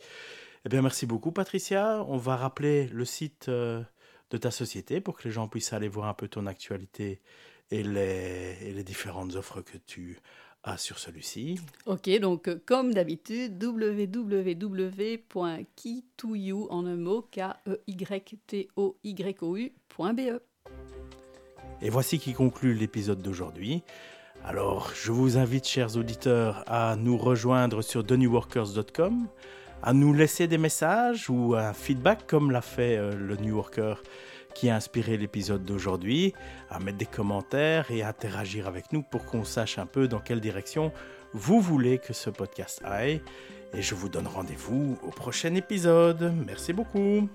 Eh 0.66 0.70
bien, 0.70 0.82
merci 0.82 1.06
beaucoup, 1.06 1.32
Patricia. 1.32 2.04
On 2.08 2.18
va 2.18 2.36
rappeler 2.36 2.88
le 2.88 3.06
site 3.06 3.48
euh, 3.48 3.84
de 4.32 4.38
ta 4.38 4.50
société 4.50 5.02
pour 5.02 5.18
que 5.18 5.28
les 5.28 5.32
gens 5.32 5.48
puissent 5.48 5.74
aller 5.74 5.88
voir 5.88 6.08
un 6.08 6.14
peu 6.14 6.28
ton 6.28 6.48
actualité 6.48 7.22
et 7.72 7.84
les, 7.84 8.58
et 8.62 8.74
les 8.74 8.84
différentes 8.84 9.36
offres 9.36 9.62
que 9.62 9.78
tu 9.78 10.20
ah, 10.64 10.78
sur 10.78 11.00
celui-ci. 11.00 11.60
Ok, 11.86 12.10
donc 12.20 12.50
euh, 12.50 12.62
comme 12.66 12.94
d'habitude, 12.94 13.64
www.keytoyou 13.64 15.08
en 16.70 16.86
un 16.86 16.98
mot, 16.98 17.26
K-E-Y-T-O-Y-O-U.be. 17.32 17.80
Et 21.82 21.90
voici 21.90 22.20
qui 22.20 22.34
conclut 22.34 22.74
l'épisode 22.74 23.22
d'aujourd'hui. 23.22 23.84
Alors, 24.44 24.92
je 24.94 25.14
vous 25.14 25.38
invite, 25.38 25.66
chers 25.66 25.96
auditeurs, 25.96 26.66
à 26.68 26.98
nous 26.98 27.18
rejoindre 27.18 27.82
sur 27.82 28.06
thenewworkers.com, 28.06 29.28
à 29.82 29.94
nous 29.94 30.14
laisser 30.14 30.48
des 30.48 30.58
messages 30.58 31.30
ou 31.30 31.56
un 31.56 31.72
feedback 31.72 32.28
comme 32.28 32.52
l'a 32.52 32.62
fait 32.62 32.98
euh, 32.98 33.16
le 33.16 33.38
New 33.38 33.56
Worker 33.56 34.04
qui 34.60 34.70
a 34.70 34.76
inspiré 34.76 35.16
l'épisode 35.16 35.64
d'aujourd'hui, 35.64 36.34
à 36.70 36.80
mettre 36.80 36.98
des 36.98 37.06
commentaires 37.06 37.90
et 37.92 38.02
à 38.02 38.10
interagir 38.10 38.68
avec 38.68 38.92
nous 38.92 39.02
pour 39.02 39.24
qu'on 39.24 39.46
sache 39.46 39.78
un 39.78 39.86
peu 39.86 40.10
dans 40.10 40.20
quelle 40.20 40.42
direction 40.42 40.92
vous 41.32 41.62
voulez 41.62 41.98
que 41.98 42.12
ce 42.12 42.30
podcast 42.30 42.82
aille. 42.84 43.22
Et 43.74 43.82
je 43.82 43.96
vous 43.96 44.10
donne 44.10 44.28
rendez-vous 44.28 44.98
au 45.02 45.12
prochain 45.12 45.56
épisode. 45.56 46.34
Merci 46.46 46.74
beaucoup. 46.74 47.30